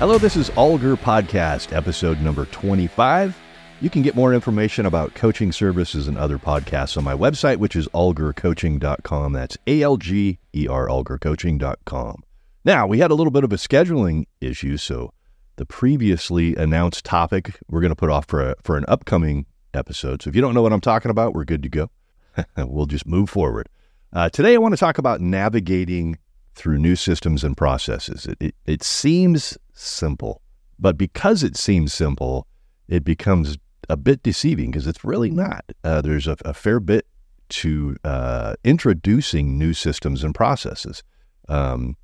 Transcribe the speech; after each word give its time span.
Hello, 0.00 0.16
this 0.16 0.34
is 0.34 0.48
Alger 0.56 0.96
Podcast, 0.96 1.76
episode 1.76 2.22
number 2.22 2.46
25. 2.46 3.36
You 3.82 3.90
can 3.90 4.00
get 4.00 4.14
more 4.14 4.32
information 4.32 4.86
about 4.86 5.14
coaching 5.14 5.52
services 5.52 6.08
and 6.08 6.16
other 6.16 6.38
podcasts 6.38 6.96
on 6.96 7.04
my 7.04 7.12
website, 7.12 7.58
which 7.58 7.76
is 7.76 7.86
algercoaching.com. 7.88 9.34
That's 9.34 9.58
A 9.66 9.82
L 9.82 9.98
G 9.98 10.38
E 10.56 10.66
R, 10.66 10.86
algercoaching.com. 10.88 12.22
Now, 12.64 12.86
we 12.86 13.00
had 13.00 13.10
a 13.10 13.14
little 13.14 13.30
bit 13.30 13.44
of 13.44 13.52
a 13.52 13.56
scheduling 13.56 14.24
issue, 14.40 14.78
so 14.78 15.12
the 15.56 15.66
previously 15.66 16.56
announced 16.56 17.04
topic 17.04 17.58
we're 17.68 17.82
going 17.82 17.90
to 17.90 17.94
put 17.94 18.08
off 18.08 18.24
for, 18.26 18.40
a, 18.40 18.54
for 18.62 18.78
an 18.78 18.86
upcoming 18.88 19.44
episode. 19.74 20.22
So 20.22 20.30
if 20.30 20.34
you 20.34 20.40
don't 20.40 20.54
know 20.54 20.62
what 20.62 20.72
I'm 20.72 20.80
talking 20.80 21.10
about, 21.10 21.34
we're 21.34 21.44
good 21.44 21.62
to 21.64 21.68
go. 21.68 21.90
we'll 22.56 22.86
just 22.86 23.06
move 23.06 23.28
forward. 23.28 23.68
Uh, 24.14 24.30
today, 24.30 24.54
I 24.54 24.56
want 24.56 24.72
to 24.72 24.80
talk 24.80 24.96
about 24.96 25.20
navigating 25.20 26.16
through 26.54 26.78
new 26.78 26.96
systems 26.96 27.44
and 27.44 27.54
processes. 27.54 28.24
It, 28.26 28.38
it, 28.40 28.54
it 28.64 28.82
seems 28.82 29.58
simple, 29.82 30.42
but 30.78 30.96
because 30.96 31.42
it 31.42 31.56
seems 31.56 31.92
simple, 31.92 32.46
it 32.88 33.04
becomes 33.04 33.58
a 33.88 33.96
bit 33.96 34.22
deceiving 34.22 34.70
because 34.70 34.86
it's 34.86 35.04
really 35.04 35.30
not. 35.30 35.64
Uh, 35.82 36.00
there's 36.00 36.26
a, 36.26 36.36
a, 36.44 36.54
fair 36.54 36.80
bit 36.80 37.06
to 37.48 37.96
uh, 38.04 38.54
introducing 38.64 39.58
new 39.58 39.74
systems 39.74 40.22
and 40.22 40.34
processes. 40.34 41.02
Um, 41.48 41.96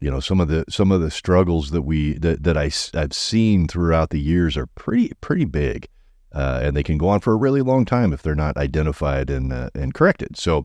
you 0.00 0.10
know, 0.10 0.18
some 0.18 0.40
of 0.40 0.48
the 0.48 0.64
some 0.68 0.90
of 0.90 1.00
the 1.00 1.12
struggles 1.12 1.70
that 1.70 1.82
we 1.82 2.14
that, 2.18 2.42
that 2.42 2.56
I, 2.56 2.70
I've 2.94 3.12
seen 3.12 3.68
throughout 3.68 4.10
the 4.10 4.18
years 4.18 4.56
are 4.56 4.66
pretty 4.66 5.12
pretty 5.20 5.44
big, 5.44 5.86
uh, 6.32 6.60
and 6.62 6.76
they 6.76 6.82
can 6.82 6.98
go 6.98 7.08
on 7.08 7.20
for 7.20 7.32
a 7.32 7.36
really 7.36 7.62
long 7.62 7.84
time 7.84 8.12
if 8.12 8.20
they're 8.20 8.34
not 8.34 8.56
identified 8.56 9.30
and 9.30 9.52
uh, 9.52 9.70
and 9.76 9.94
corrected. 9.94 10.36
So, 10.36 10.64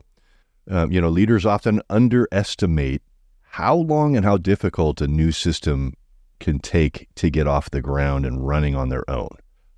um, 0.68 0.90
you 0.90 1.00
know, 1.00 1.08
leaders 1.08 1.46
often 1.46 1.80
underestimate 1.88 3.00
how 3.42 3.76
long 3.76 4.16
and 4.16 4.24
how 4.24 4.38
difficult 4.38 5.00
a 5.00 5.06
new 5.06 5.30
system 5.30 5.94
can 6.40 6.58
take 6.58 7.08
to 7.16 7.30
get 7.30 7.46
off 7.46 7.70
the 7.70 7.82
ground 7.82 8.26
and 8.26 8.46
running 8.46 8.74
on 8.74 8.88
their 8.88 9.08
own. 9.10 9.30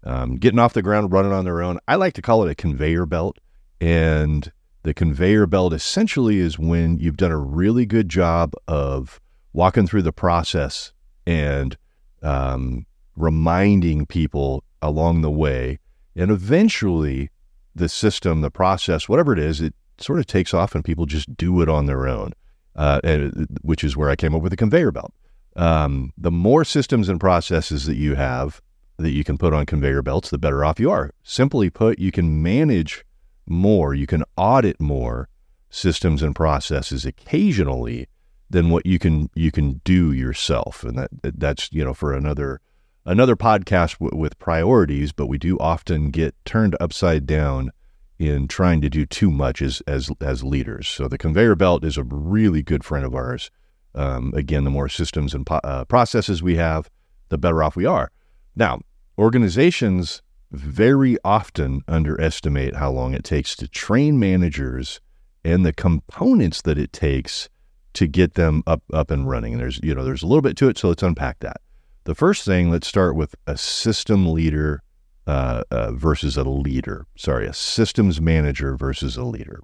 Um, 0.03 0.37
getting 0.37 0.59
off 0.59 0.73
the 0.73 0.83
ground, 0.83 1.13
running 1.13 1.33
on 1.33 1.45
their 1.45 1.63
own, 1.63 1.79
I 1.87 1.97
like 1.97 2.15
to 2.15 2.23
call 2.23 2.45
it 2.45 2.51
a 2.51 2.55
conveyor 2.55 3.07
belt. 3.07 3.39
And 3.81 4.51
the 4.83 4.95
conveyor 4.95 5.47
belt 5.47 5.73
essentially 5.73 6.39
is 6.39 6.59
when 6.59 6.99
you've 6.99 7.17
done 7.17 7.33
a 7.33 7.39
really 7.39 7.87
good 7.87 8.09
job 8.09 8.55
of 8.67 9.21
walking 9.53 9.87
through 9.87 10.03
the 10.03 10.13
process 10.13 10.93
and 11.27 11.77
um, 12.23 12.87
reminding 13.17 14.07
people 14.07 14.65
along 14.81 15.21
the 15.21 15.31
way. 15.31 15.79
And 16.17 16.31
eventually, 16.31 17.31
the 17.75 17.89
system, 17.89 18.41
the 18.41 18.51
process, 18.51 19.09
whatever 19.09 19.33
it 19.33 19.39
is, 19.39 19.61
it 19.61 19.75
sort 19.99 20.19
of 20.19 20.27
takes 20.27 20.55
off 20.55 20.75
and 20.75 20.85
people 20.85 21.07
just 21.07 21.37
do 21.37 21.61
it 21.63 21.69
on 21.69 21.87
their 21.87 22.07
own, 22.07 22.33
uh, 22.75 23.01
and, 23.05 23.47
which 23.63 23.85
is 23.85 23.97
where 23.97 24.11
I 24.11 24.17
came 24.17 24.35
up 24.35 24.43
with 24.43 24.51
the 24.51 24.57
conveyor 24.57 24.93
belt. 24.93 25.13
Um, 25.57 26.13
the 26.17 26.31
more 26.31 26.65
systems 26.65 27.09
and 27.09 27.19
processes 27.19 27.87
that 27.87 27.97
you 27.97 28.15
have 28.15 28.61
that 28.99 29.11
you 29.11 29.25
can 29.25 29.39
put 29.39 29.53
on 29.53 29.67
conveyor 29.67 30.03
belts, 30.03 30.31
the 30.31 30.39
better 30.39 30.65
off 30.65 30.79
you 30.79 30.91
are. 30.91 31.11
Simply 31.23 31.71
put, 31.71 31.99
you 31.99 32.13
can 32.13 32.43
manage 32.43 33.05
more, 33.47 33.95
you 33.95 34.07
can 34.07 34.25
audit 34.37 34.81
more 34.81 35.29
systems 35.71 36.23
and 36.23 36.35
processes 36.35 37.05
occasionally 37.05 38.09
than 38.51 38.71
what 38.71 38.85
you 38.85 38.99
can 38.99 39.31
you 39.35 39.51
can 39.51 39.81
do 39.85 40.13
yourself, 40.13 40.83
and 40.83 40.99
that 40.99 41.11
that's 41.23 41.73
you 41.73 41.85
know 41.85 41.95
for 41.95 42.13
another 42.13 42.61
another 43.05 43.37
podcast 43.37 43.99
w- 43.99 44.21
with 44.21 44.39
priorities. 44.39 45.13
But 45.13 45.29
we 45.29 45.39
do 45.39 45.57
often 45.59 46.11
get 46.11 46.35
turned 46.45 46.77
upside 46.81 47.27
down 47.27 47.71
in 48.19 48.49
trying 48.49 48.81
to 48.83 48.91
do 48.91 49.07
too 49.07 49.31
much 49.31 49.63
as 49.63 49.81
as 49.87 50.11
as 50.21 50.43
leaders. 50.43 50.89
So 50.89 51.09
the 51.09 51.19
conveyor 51.19 51.55
belt 51.55 51.85
is 51.85 51.97
a 51.97 52.05
really 52.05 52.63
good 52.63 52.85
friend 52.85 53.05
of 53.05 53.15
ours. 53.15 53.51
Um, 53.95 54.33
again, 54.35 54.65
the 54.65 54.71
more 54.71 54.89
systems 54.89 55.35
and 55.35 55.45
po- 55.45 55.61
uh, 55.65 55.85
processes 55.85 56.43
we 56.43 56.57
have, 56.57 56.89
the 57.29 57.39
better 57.39 57.63
off 57.63 57.77
we 57.77 57.87
are. 57.87 58.11
Now, 58.55 58.81
organizations 59.19 60.23
very 60.53 61.17
often 61.25 61.83
underestimate 61.87 62.77
how 62.77 62.91
long 62.91 63.15
it 63.15 63.25
takes 63.25 63.55
to 63.57 63.69
train 63.69 64.19
managers 64.19 65.01
and 65.45 65.65
the 65.65 65.73
components 65.73 66.63
that 66.63 66.79
it 66.79 66.93
takes 66.93 67.49
to 67.95 68.07
get 68.07 68.35
them 68.35 68.63
up 68.67 68.83
up 68.93 69.11
and 69.11 69.29
running. 69.29 69.55
And 69.55 69.63
there's 69.63 69.81
you 69.83 69.95
know 69.95 70.05
there's 70.05 70.23
a 70.23 70.27
little 70.27 70.43
bit 70.43 70.57
to 70.59 70.69
it, 70.69 70.79
so 70.79 70.89
let's 70.89 71.03
unpack 71.03 71.41
that. 71.41 71.61
The 72.05 72.15
first 72.15 72.45
thing, 72.45 72.71
let's 72.71 72.87
start 72.87 73.15
with 73.15 73.35
a 73.47 73.57
system 73.57 74.33
leader 74.33 74.83
uh, 75.27 75.63
uh, 75.71 75.93
versus 75.93 76.37
a 76.37 76.45
leader. 76.45 77.07
Sorry, 77.17 77.47
a 77.47 77.53
systems 77.53 78.21
manager 78.21 78.77
versus 78.77 79.17
a 79.17 79.25
leader. 79.25 79.61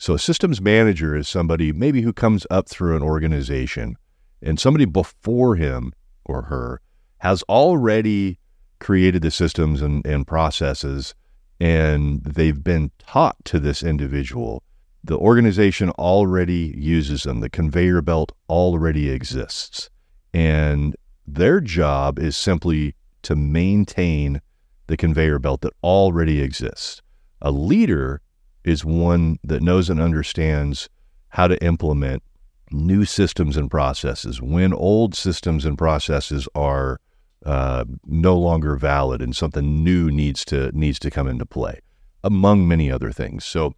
So 0.00 0.14
a 0.14 0.18
systems 0.18 0.62
manager 0.62 1.14
is 1.14 1.28
somebody 1.28 1.72
maybe 1.72 2.00
who 2.00 2.14
comes 2.14 2.46
up 2.50 2.70
through 2.70 2.96
an 2.96 3.02
organization, 3.02 3.96
and 4.40 4.58
somebody 4.58 4.86
before 4.86 5.56
him 5.56 5.92
or 6.24 6.42
her 6.44 6.80
has 7.18 7.42
already 7.50 8.38
created 8.78 9.20
the 9.20 9.30
systems 9.30 9.82
and, 9.82 10.04
and 10.06 10.26
processes, 10.26 11.14
and 11.60 12.24
they've 12.24 12.64
been 12.64 12.90
taught 12.98 13.36
to 13.44 13.60
this 13.60 13.82
individual 13.82 14.62
the 15.04 15.18
organization 15.18 15.90
already 15.90 16.74
uses 16.76 17.24
them. 17.24 17.40
The 17.40 17.50
conveyor 17.50 18.00
belt 18.00 18.32
already 18.48 19.10
exists. 19.10 19.90
And 20.32 20.96
their 21.26 21.60
job 21.60 22.18
is 22.18 22.38
simply 22.38 22.94
to 23.22 23.36
maintain 23.36 24.40
the 24.86 24.96
conveyor 24.96 25.38
belt 25.38 25.60
that 25.60 25.72
already 25.82 26.40
exists. 26.40 27.02
A 27.42 27.50
leader 27.50 28.20
is 28.64 28.84
one 28.84 29.38
that 29.42 29.62
knows 29.62 29.90
and 29.90 30.00
understands 30.00 30.88
how 31.28 31.46
to 31.46 31.62
implement 31.64 32.22
new 32.70 33.04
systems 33.04 33.56
and 33.56 33.70
processes 33.70 34.40
when 34.40 34.72
old 34.72 35.14
systems 35.14 35.64
and 35.64 35.76
processes 35.76 36.48
are 36.54 37.00
uh, 37.44 37.84
no 38.06 38.36
longer 38.38 38.76
valid 38.76 39.20
and 39.22 39.34
something 39.34 39.82
new 39.82 40.10
needs 40.10 40.44
to 40.44 40.70
needs 40.78 40.98
to 40.98 41.10
come 41.10 41.26
into 41.26 41.46
play 41.46 41.80
among 42.22 42.68
many 42.68 42.90
other 42.90 43.10
things 43.10 43.44
so 43.44 43.74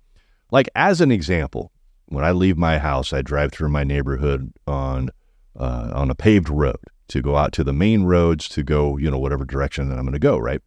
like 0.53 0.69
as 0.77 1.01
an 1.01 1.11
example, 1.11 1.73
when 2.07 2.25
I 2.25 2.31
leave 2.31 2.57
my 2.57 2.79
house, 2.79 3.13
I 3.13 3.23
drive 3.23 3.51
through 3.51 3.71
my 3.71 3.83
neighborhood 3.83 4.53
on 4.69 5.09
uh, 5.59 5.91
on 5.93 6.11
a 6.11 6.15
paved 6.15 6.49
road 6.49 6.79
to 7.09 7.21
go 7.21 7.37
out 7.37 7.53
to 7.53 7.65
the 7.65 7.73
main 7.73 8.05
roads 8.05 8.49
to 8.51 8.63
go, 8.63 8.97
you 8.97 9.11
know, 9.11 9.19
whatever 9.19 9.45
direction 9.45 9.89
that 9.89 9.99
I'm 9.99 10.05
going 10.05 10.13
to 10.13 10.19
go, 10.19 10.39
right? 10.39 10.61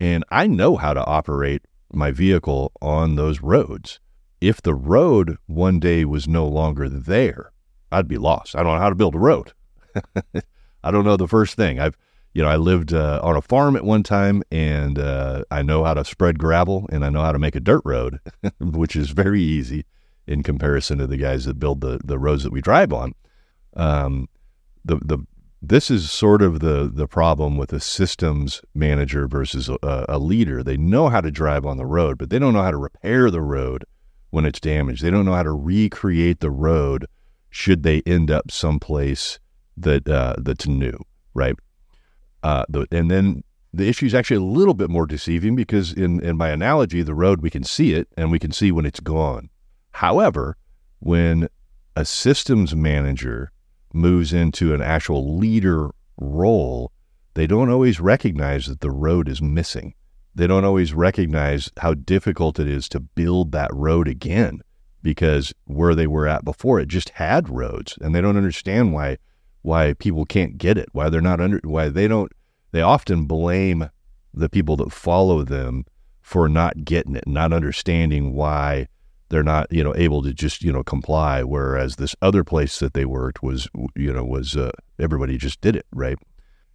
And 0.00 0.24
I 0.30 0.46
know 0.46 0.76
how 0.76 0.92
to 0.92 1.04
operate 1.04 1.62
my 1.94 2.10
vehicle 2.10 2.72
on 2.80 3.16
those 3.16 3.40
roads. 3.40 4.00
If 4.40 4.60
the 4.60 4.74
road 4.74 5.36
one 5.46 5.78
day 5.78 6.04
was 6.04 6.26
no 6.26 6.46
longer 6.46 6.88
there, 6.88 7.52
I'd 7.90 8.08
be 8.08 8.18
lost. 8.18 8.56
I 8.56 8.62
don't 8.62 8.74
know 8.74 8.80
how 8.80 8.88
to 8.88 8.94
build 8.94 9.14
a 9.14 9.18
road. 9.18 9.52
I 10.84 10.90
don't 10.90 11.04
know 11.04 11.16
the 11.16 11.28
first 11.28 11.54
thing. 11.54 11.78
I've 11.78 11.96
you 12.34 12.42
know, 12.42 12.48
I 12.48 12.56
lived 12.56 12.94
uh, 12.94 13.20
on 13.22 13.36
a 13.36 13.42
farm 13.42 13.76
at 13.76 13.84
one 13.84 14.02
time, 14.02 14.42
and 14.50 14.98
uh, 14.98 15.44
I 15.50 15.62
know 15.62 15.84
how 15.84 15.94
to 15.94 16.04
spread 16.04 16.38
gravel, 16.38 16.86
and 16.90 17.04
I 17.04 17.10
know 17.10 17.20
how 17.20 17.32
to 17.32 17.38
make 17.38 17.54
a 17.56 17.60
dirt 17.60 17.82
road, 17.84 18.20
which 18.58 18.96
is 18.96 19.10
very 19.10 19.42
easy 19.42 19.84
in 20.26 20.42
comparison 20.42 20.98
to 20.98 21.06
the 21.06 21.16
guys 21.16 21.44
that 21.44 21.58
build 21.58 21.80
the 21.80 22.00
the 22.02 22.18
roads 22.18 22.42
that 22.44 22.52
we 22.52 22.60
drive 22.60 22.92
on. 22.92 23.14
Um, 23.76 24.28
the 24.84 24.96
the 24.96 25.18
this 25.62 25.90
is 25.90 26.10
sort 26.10 26.42
of 26.42 26.58
the 26.58 26.90
the 26.92 27.06
problem 27.06 27.56
with 27.56 27.72
a 27.72 27.78
systems 27.78 28.60
manager 28.74 29.28
versus 29.28 29.68
a, 29.68 29.78
a 30.08 30.18
leader. 30.18 30.62
They 30.62 30.76
know 30.76 31.08
how 31.08 31.20
to 31.20 31.30
drive 31.30 31.64
on 31.64 31.76
the 31.76 31.86
road, 31.86 32.18
but 32.18 32.30
they 32.30 32.40
don't 32.40 32.52
know 32.52 32.62
how 32.62 32.72
to 32.72 32.76
repair 32.76 33.30
the 33.30 33.40
road 33.40 33.84
when 34.30 34.44
it's 34.44 34.58
damaged. 34.58 35.02
They 35.02 35.10
don't 35.10 35.24
know 35.24 35.34
how 35.34 35.44
to 35.44 35.52
recreate 35.52 36.40
the 36.40 36.50
road 36.50 37.06
should 37.50 37.84
they 37.84 38.02
end 38.06 38.30
up 38.30 38.50
someplace 38.50 39.38
that 39.76 40.08
uh, 40.08 40.34
that's 40.38 40.66
new, 40.66 40.98
right? 41.32 41.54
Uh, 42.42 42.64
the, 42.68 42.86
and 42.90 43.10
then 43.10 43.44
the 43.72 43.88
issue 43.88 44.06
is 44.06 44.14
actually 44.14 44.38
a 44.38 44.40
little 44.40 44.74
bit 44.74 44.90
more 44.90 45.06
deceiving 45.06 45.54
because 45.54 45.92
in, 45.92 46.20
in 46.24 46.36
my 46.36 46.48
analogy, 46.48 47.02
the 47.02 47.14
road, 47.14 47.40
we 47.40 47.50
can 47.50 47.62
see 47.62 47.92
it 47.94 48.08
and 48.16 48.32
we 48.32 48.38
can 48.38 48.50
see 48.50 48.72
when 48.72 48.84
it's 48.84 49.00
gone. 49.00 49.48
However, 49.92 50.56
when 50.98 51.48
a 51.94 52.04
systems 52.04 52.74
manager 52.74 53.51
moves 53.94 54.32
into 54.32 54.74
an 54.74 54.82
actual 54.82 55.36
leader 55.36 55.90
role, 56.16 56.92
they 57.34 57.46
don't 57.46 57.70
always 57.70 58.00
recognize 58.00 58.66
that 58.66 58.80
the 58.80 58.90
road 58.90 59.28
is 59.28 59.40
missing. 59.40 59.94
They 60.34 60.46
don't 60.46 60.64
always 60.64 60.94
recognize 60.94 61.70
how 61.78 61.94
difficult 61.94 62.58
it 62.58 62.68
is 62.68 62.88
to 62.90 63.00
build 63.00 63.52
that 63.52 63.72
road 63.72 64.08
again 64.08 64.62
because 65.02 65.52
where 65.64 65.94
they 65.94 66.06
were 66.06 66.26
at 66.26 66.44
before 66.44 66.78
it 66.78 66.88
just 66.88 67.10
had 67.10 67.48
roads 67.48 67.98
and 68.00 68.14
they 68.14 68.20
don't 68.20 68.36
understand 68.36 68.92
why 68.92 69.18
why 69.62 69.92
people 69.94 70.24
can't 70.24 70.58
get 70.58 70.76
it, 70.76 70.88
why 70.92 71.08
they're 71.08 71.20
not 71.20 71.40
under, 71.40 71.60
why 71.62 71.88
they 71.88 72.08
don't. 72.08 72.32
They 72.72 72.82
often 72.82 73.26
blame 73.26 73.90
the 74.34 74.48
people 74.48 74.76
that 74.78 74.92
follow 74.92 75.44
them 75.44 75.84
for 76.20 76.48
not 76.48 76.84
getting 76.84 77.14
it, 77.14 77.28
not 77.28 77.52
understanding 77.52 78.34
why 78.34 78.88
they're 79.32 79.42
not, 79.42 79.72
you 79.72 79.82
know, 79.82 79.94
able 79.96 80.22
to 80.22 80.34
just, 80.34 80.62
you 80.62 80.70
know, 80.70 80.82
comply. 80.82 81.42
Whereas 81.42 81.96
this 81.96 82.14
other 82.20 82.44
place 82.44 82.78
that 82.80 82.92
they 82.92 83.06
worked 83.06 83.42
was, 83.42 83.66
you 83.96 84.12
know, 84.12 84.24
was 84.24 84.56
uh, 84.56 84.72
everybody 84.98 85.38
just 85.38 85.62
did 85.62 85.74
it, 85.74 85.86
right? 85.90 86.18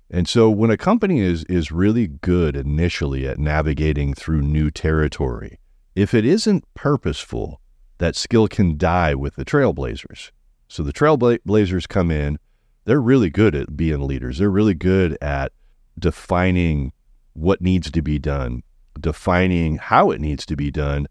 And 0.10 0.28
so 0.28 0.50
when 0.50 0.72
a 0.72 0.78
company 0.78 1.20
is 1.20 1.44
is 1.46 1.72
really 1.72 2.08
good 2.08 2.56
initially 2.56 3.28
at 3.28 3.38
navigating 3.38 4.16
through 4.16 4.42
new 4.42 4.72
territory, 4.72 5.60
if 5.96 6.16
it 6.16 6.26
isn't 6.26 6.66
purposeful, 6.74 7.62
that 8.00 8.16
skill 8.16 8.48
can 8.48 8.76
die 8.76 9.14
with 9.14 9.36
the 9.36 9.46
trailblazers. 9.46 10.32
So 10.68 10.82
the 10.82 10.94
trailblazers 10.94 11.88
come 11.88 12.10
in, 12.10 12.40
they're 12.86 13.00
really 13.00 13.30
good 13.30 13.54
at 13.54 13.78
being 13.78 14.02
leaders. 14.08 14.40
They're 14.40 14.50
really 14.50 14.74
good 14.74 15.16
at 15.22 15.52
defining 16.00 16.92
what 17.34 17.62
needs 17.62 17.92
to 17.92 18.02
be 18.02 18.18
done, 18.18 18.64
defining 19.00 19.78
how 19.78 20.10
it 20.10 20.20
needs 20.22 20.44
to 20.48 20.56
be 20.56 20.72
done, 20.72 21.08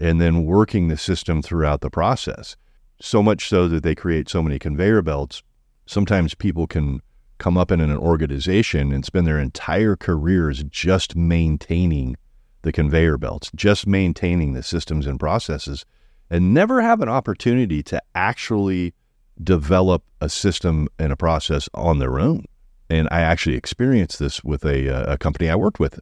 and 0.00 0.20
then 0.20 0.46
working 0.46 0.88
the 0.88 0.96
system 0.96 1.42
throughout 1.42 1.82
the 1.82 1.90
process. 1.90 2.56
So 3.00 3.22
much 3.22 3.48
so 3.48 3.68
that 3.68 3.82
they 3.82 3.94
create 3.94 4.28
so 4.28 4.42
many 4.42 4.58
conveyor 4.58 5.02
belts. 5.02 5.42
Sometimes 5.86 6.34
people 6.34 6.66
can 6.66 7.00
come 7.38 7.56
up 7.56 7.70
in 7.70 7.80
an 7.80 7.96
organization 7.96 8.92
and 8.92 9.04
spend 9.04 9.26
their 9.26 9.38
entire 9.38 9.96
careers 9.96 10.62
just 10.64 11.16
maintaining 11.16 12.16
the 12.62 12.72
conveyor 12.72 13.16
belts, 13.16 13.50
just 13.54 13.86
maintaining 13.86 14.52
the 14.52 14.62
systems 14.62 15.06
and 15.06 15.18
processes, 15.18 15.86
and 16.28 16.52
never 16.52 16.82
have 16.82 17.00
an 17.00 17.08
opportunity 17.08 17.82
to 17.82 18.00
actually 18.14 18.94
develop 19.42 20.02
a 20.20 20.28
system 20.28 20.88
and 20.98 21.12
a 21.12 21.16
process 21.16 21.68
on 21.74 21.98
their 21.98 22.18
own. 22.18 22.44
And 22.90 23.08
I 23.10 23.20
actually 23.20 23.56
experienced 23.56 24.18
this 24.18 24.44
with 24.44 24.64
a, 24.64 25.12
a 25.12 25.16
company 25.16 25.48
I 25.48 25.56
worked 25.56 25.80
with. 25.80 25.98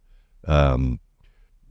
Um, 0.47 0.99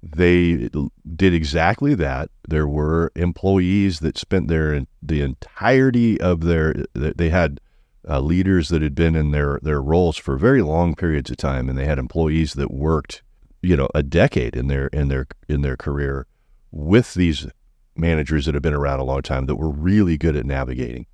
they 0.04 0.70
did 1.16 1.34
exactly 1.34 1.96
that. 1.96 2.30
There 2.48 2.68
were 2.68 3.12
employees 3.16 4.00
that 4.00 4.18
spent 4.18 4.48
their 4.48 4.86
the 5.02 5.22
entirety 5.22 6.20
of 6.22 6.42
their 6.42 6.86
they 6.94 7.30
had 7.30 7.60
uh, 8.08 8.22
leaders 8.22 8.70
that 8.70 8.82
had 8.82 8.96
been 8.96 9.16
in 9.16 9.32
their 9.32 9.60
their 9.62 9.82
roles 9.82 10.18
for 10.18 10.38
very 10.38 10.62
long 10.62 10.96
periods 10.96 11.32
of 11.32 11.38
time, 11.38 11.70
and 11.70 11.78
they 11.78 11.86
had 11.86 12.00
employees 12.00 12.54
that 12.54 12.72
worked 12.72 13.24
you 13.62 13.76
know 13.76 13.90
a 13.96 14.04
decade 14.04 14.56
in 14.56 14.68
their 14.68 14.88
in 14.88 15.08
their 15.08 15.28
in 15.50 15.62
their 15.62 15.78
career 15.78 16.28
with 16.72 17.14
these 17.16 17.48
managers 17.96 18.46
that 18.46 18.54
have 18.54 18.62
been 18.62 18.74
around 18.74 19.00
a 19.00 19.04
long 19.04 19.22
time 19.22 19.46
that 19.48 19.56
were 19.56 19.72
really 19.72 20.18
good 20.18 20.36
at 20.36 20.46
navigating, 20.46 21.08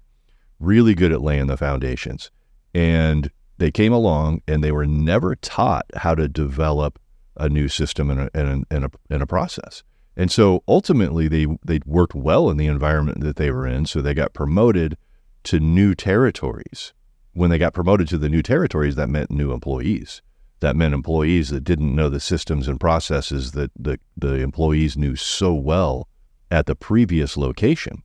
really 0.59 0.93
good 0.93 1.11
at 1.11 1.21
laying 1.21 1.47
the 1.47 1.57
foundations, 1.57 2.31
and 2.73 3.31
they 3.57 3.71
came 3.71 3.93
along 3.93 4.41
and 4.47 4.63
they 4.63 4.71
were 4.71 4.85
never 4.85 5.35
taught 5.35 5.85
how 5.95 6.13
to 6.13 6.27
develop 6.27 6.99
a 7.37 7.49
new 7.49 7.67
system 7.67 8.09
and 8.09 8.19
a, 8.21 8.29
and 8.33 8.47
a, 8.47 8.75
and 8.75 8.85
a, 8.85 8.91
and 9.09 9.23
a 9.23 9.27
process. 9.27 9.83
And 10.15 10.31
so 10.31 10.63
ultimately, 10.67 11.27
they, 11.27 11.47
they 11.65 11.79
worked 11.85 12.13
well 12.13 12.49
in 12.49 12.57
the 12.57 12.67
environment 12.67 13.21
that 13.21 13.37
they 13.37 13.49
were 13.51 13.67
in. 13.67 13.85
So 13.85 14.01
they 14.01 14.13
got 14.13 14.33
promoted 14.33 14.97
to 15.43 15.59
new 15.59 15.95
territories. 15.95 16.93
When 17.33 17.49
they 17.49 17.57
got 17.57 17.73
promoted 17.73 18.07
to 18.09 18.17
the 18.17 18.29
new 18.29 18.43
territories, 18.43 18.95
that 18.95 19.09
meant 19.09 19.31
new 19.31 19.51
employees. 19.51 20.21
That 20.59 20.75
meant 20.75 20.93
employees 20.93 21.49
that 21.49 21.63
didn't 21.63 21.95
know 21.95 22.09
the 22.09 22.19
systems 22.19 22.67
and 22.67 22.79
processes 22.79 23.51
that 23.51 23.71
the, 23.77 23.99
the 24.15 24.35
employees 24.35 24.95
knew 24.95 25.15
so 25.15 25.53
well 25.53 26.07
at 26.51 26.67
the 26.67 26.75
previous 26.75 27.35
location. 27.35 28.03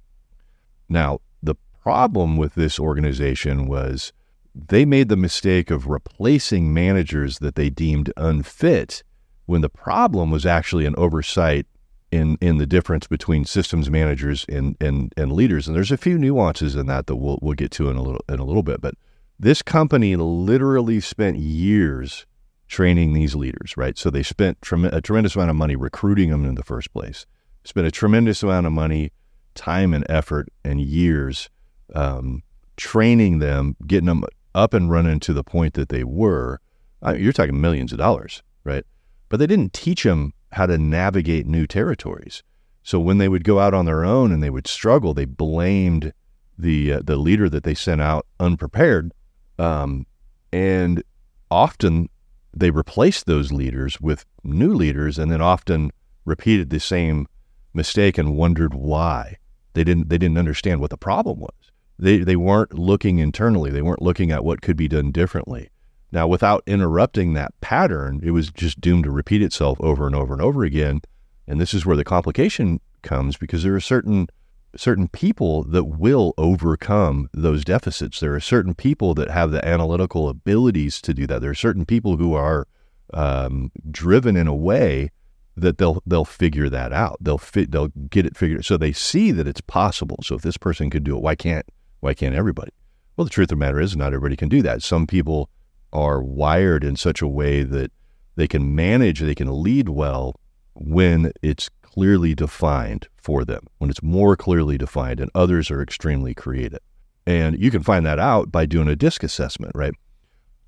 Now, 0.89 1.21
the 1.43 1.57
problem 1.83 2.37
with 2.39 2.55
this 2.55 2.81
organization 2.81 3.69
was 3.69 4.13
they 4.55 4.85
made 4.85 5.09
the 5.09 5.17
mistake 5.17 5.71
of 5.71 5.87
replacing 5.87 6.73
managers 6.73 7.39
that 7.39 7.55
they 7.55 7.71
deemed 7.71 8.13
unfit 8.17 9.03
when 9.49 9.63
the 9.63 9.71
problem 9.71 10.31
was 10.31 10.45
actually 10.45 10.85
an 10.85 10.95
oversight 10.99 11.67
in 12.13 12.37
in 12.41 12.59
the 12.59 12.67
difference 12.67 13.07
between 13.07 13.47
systems 13.47 13.91
managers 13.91 14.45
and 14.47 14.77
and, 14.79 15.13
and 15.17 15.33
leaders. 15.33 15.67
And 15.67 15.75
there's 15.75 15.91
a 15.91 15.97
few 15.97 16.19
nuances 16.19 16.77
in 16.77 16.87
that 16.87 17.07
that 17.07 17.17
we'll 17.17 17.39
we'll 17.41 17.55
get 17.55 17.71
to 17.73 17.89
in 17.89 17.97
a 17.97 18.03
little 18.03 18.23
in 18.29 18.39
a 18.39 18.45
little 18.45 18.63
bit. 18.63 18.83
But 18.83 18.95
this 19.41 19.63
company 19.63 20.17
literally 20.17 21.01
spent 21.01 21.39
years 21.39 22.27
training 22.67 23.15
these 23.15 23.35
leaders, 23.35 23.75
right? 23.75 23.97
So 23.97 24.11
they 24.11 24.23
spent 24.23 24.61
trem- 24.61 24.85
a 24.85 25.01
tremendous 25.01 25.35
amount 25.35 25.49
of 25.49 25.57
money 25.57 25.77
recruiting 25.77 26.29
them 26.29 26.45
in 26.45 26.55
the 26.55 26.63
first 26.63 26.93
place. 26.93 27.25
Spent 27.65 27.87
a 27.87 27.91
tremendous 27.91 28.43
amount 28.43 28.67
of 28.67 28.73
money, 28.73 29.13
time 29.55 29.95
and 29.95 30.05
effort, 30.11 30.49
and 30.63 30.79
years 30.79 31.49
um, 31.95 32.43
training 32.77 33.39
them, 33.39 33.77
getting 33.87 34.07
them 34.09 34.25
up 34.55 34.75
and 34.75 34.91
running 34.91 35.21
to 35.21 35.33
the 35.33 35.45
point 35.45 35.73
that 35.75 35.89
they 35.89 36.05
were, 36.05 36.61
I 37.01 37.15
mean, 37.15 37.23
you're 37.23 37.33
talking 37.33 37.59
millions 37.59 37.93
of 37.93 37.99
dollars, 37.99 38.43
right? 38.65 38.85
But 39.29 39.39
they 39.39 39.47
didn't 39.47 39.73
teach 39.73 40.05
them 40.05 40.33
how 40.53 40.67
to 40.67 40.79
navigate 40.79 41.47
new 41.47 41.67
territories. 41.67 42.43
So 42.83 42.99
when 42.99 43.19
they 43.19 43.29
would 43.29 43.45
go 43.45 43.61
out 43.61 43.75
on 43.75 43.85
their 43.85 44.05
own 44.05 44.33
and 44.33 44.43
they 44.43 44.51
would 44.51 44.67
struggle, 44.67 45.13
they 45.13 45.27
blamed 45.27 46.13
the 46.57 46.95
uh, 46.95 47.01
the 47.05 47.17
leader 47.17 47.49
that 47.49 47.65
they 47.65 47.75
sent 47.75 48.01
out 48.01 48.27
unprepared, 48.41 49.13
um, 49.59 50.07
and 50.53 51.03
often 51.51 52.09
they 52.57 52.71
replaced 52.71 53.27
those 53.27 53.53
leaders 53.53 54.01
with 54.01 54.25
new 54.43 54.73
leaders, 54.75 55.19
and 55.19 55.31
then 55.31 55.41
often 55.41 55.93
repeated 56.25 56.71
the 56.71 56.81
same 56.81 57.29
mistake 57.75 58.19
and 58.19 58.37
wondered 58.37 58.75
why 58.75 59.37
they 59.75 59.85
didn't 59.85 60.09
they 60.09 60.19
didn't 60.19 60.39
understand 60.39 60.81
what 60.81 60.91
the 60.91 60.97
problem 60.97 61.39
was 61.39 61.69
they 61.99 62.19
they 62.19 62.37
weren't 62.37 62.79
looking 62.79 63.19
internally. 63.19 63.71
They 63.71 63.83
weren't 63.83 64.03
looking 64.03 64.31
at 64.31 64.45
what 64.45 64.63
could 64.63 64.77
be 64.77 64.89
done 64.89 65.11
differently. 65.11 65.71
Now, 66.11 66.27
without 66.27 66.63
interrupting 66.67 67.35
that 67.35 67.59
pattern, 67.61 68.21
it 68.23 68.31
was 68.31 68.51
just 68.51 68.81
doomed 68.81 69.05
to 69.05 69.11
repeat 69.11 69.43
itself 69.43 69.79
over 69.81 70.07
and 70.07 70.15
over 70.15 70.33
and 70.33 70.43
over 70.43 70.65
again. 70.65 71.03
And 71.47 71.61
this 71.61 71.75
is 71.75 71.85
where 71.85 71.97
the 71.97 72.05
complication 72.05 72.81
comes 73.03 73.37
because 73.37 73.63
there 73.63 73.75
are 73.75 73.81
certain 73.81 74.29
certain 74.77 75.09
people 75.09 75.65
that 75.65 75.85
will 75.85 76.35
overcome 76.37 77.29
those 77.33 77.65
deficits. 77.65 78.21
There 78.21 78.35
are 78.35 78.41
certain 78.41 78.75
people 78.75 79.15
that 79.15 79.31
have 79.31 79.51
the 79.51 79.67
analytical 79.67 80.29
abilities 80.29 81.01
to 81.03 81.15
do 81.15 81.27
that. 81.27 81.41
There 81.41 81.51
are 81.51 81.55
certain 81.55 81.87
people 81.87 82.17
who 82.19 82.35
are 82.35 82.67
um, 83.15 83.73
driven 83.91 84.37
in 84.37 84.47
a 84.47 84.55
way 84.55 85.11
that 85.57 85.79
they'll 85.79 86.03
they'll 86.07 86.25
figure 86.25 86.69
that 86.69 86.93
out. 86.93 87.17
They'll 87.21 87.39
fit 87.39 87.71
they'll 87.71 87.89
get 87.89 88.27
it 88.27 88.37
figured. 88.37 88.65
So 88.65 88.77
they 88.77 88.93
see 88.93 89.33
that 89.33 89.49
it's 89.49 89.61
possible. 89.61 90.19
So 90.23 90.35
if 90.35 90.43
this 90.43 90.57
person 90.57 90.91
could 90.91 91.05
do 91.05 91.17
it, 91.17 91.23
why 91.23 91.35
can't 91.35 91.67
why 92.01 92.15
can't 92.15 92.35
everybody? 92.35 92.73
Well, 93.17 93.25
the 93.25 93.31
truth 93.31 93.47
of 93.47 93.59
the 93.59 93.65
matter 93.65 93.81
is, 93.81 93.97
not 93.97 94.09
everybody 94.15 94.37
can 94.37 94.49
do 94.49 94.63
that. 94.63 94.83
Some 94.83 95.07
people 95.07 95.51
are 95.93 96.23
wired 96.23 96.85
in 96.85 96.97
such 96.97 97.23
a 97.23 97.29
way 97.29 97.63
that 97.63 97.91
they 98.37 98.47
can 98.47 98.75
manage, 98.75 99.21
they 99.21 99.35
can 99.35 99.63
lead 99.63 99.89
well 99.89 100.39
when 100.75 101.33
it's 101.43 101.69
clearly 101.83 102.35
defined 102.35 103.09
for 103.17 103.45
them, 103.45 103.67
when 103.79 103.91
it's 103.91 104.03
more 104.03 104.37
clearly 104.37 104.79
defined, 104.79 105.21
and 105.21 105.31
others 105.35 105.71
are 105.71 105.83
extremely 105.83 106.35
creative. 106.35 106.81
And 107.27 107.59
you 107.59 107.71
can 107.71 107.83
find 107.83 108.07
that 108.07 108.19
out 108.19 108.53
by 108.53 108.65
doing 108.65 108.89
a 108.89 108.97
DISC 108.97 109.23
assessment, 109.23 109.73
right? 109.75 109.93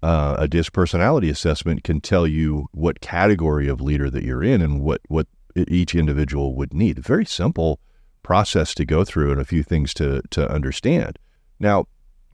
Uh, 0.02 0.36
a 0.38 0.48
DISC 0.48 0.72
personality 0.72 1.30
assessment 1.30 1.84
can 1.84 2.00
tell 2.00 2.26
you 2.26 2.66
what 2.72 3.00
category 3.00 3.68
of 3.68 3.80
leader 3.80 4.10
that 4.10 4.24
you're 4.24 4.42
in 4.42 4.60
and 4.60 4.80
what, 4.80 5.00
what 5.08 5.26
each 5.54 5.94
individual 5.94 6.54
would 6.56 6.74
need. 6.74 6.98
Very 6.98 7.24
simple 7.24 7.80
process 8.22 8.74
to 8.74 8.84
go 8.84 9.04
through 9.04 9.32
and 9.32 9.40
a 9.40 9.44
few 9.44 9.62
things 9.62 9.94
to 9.94 10.22
to 10.30 10.50
understand. 10.50 11.18
Now, 11.58 11.86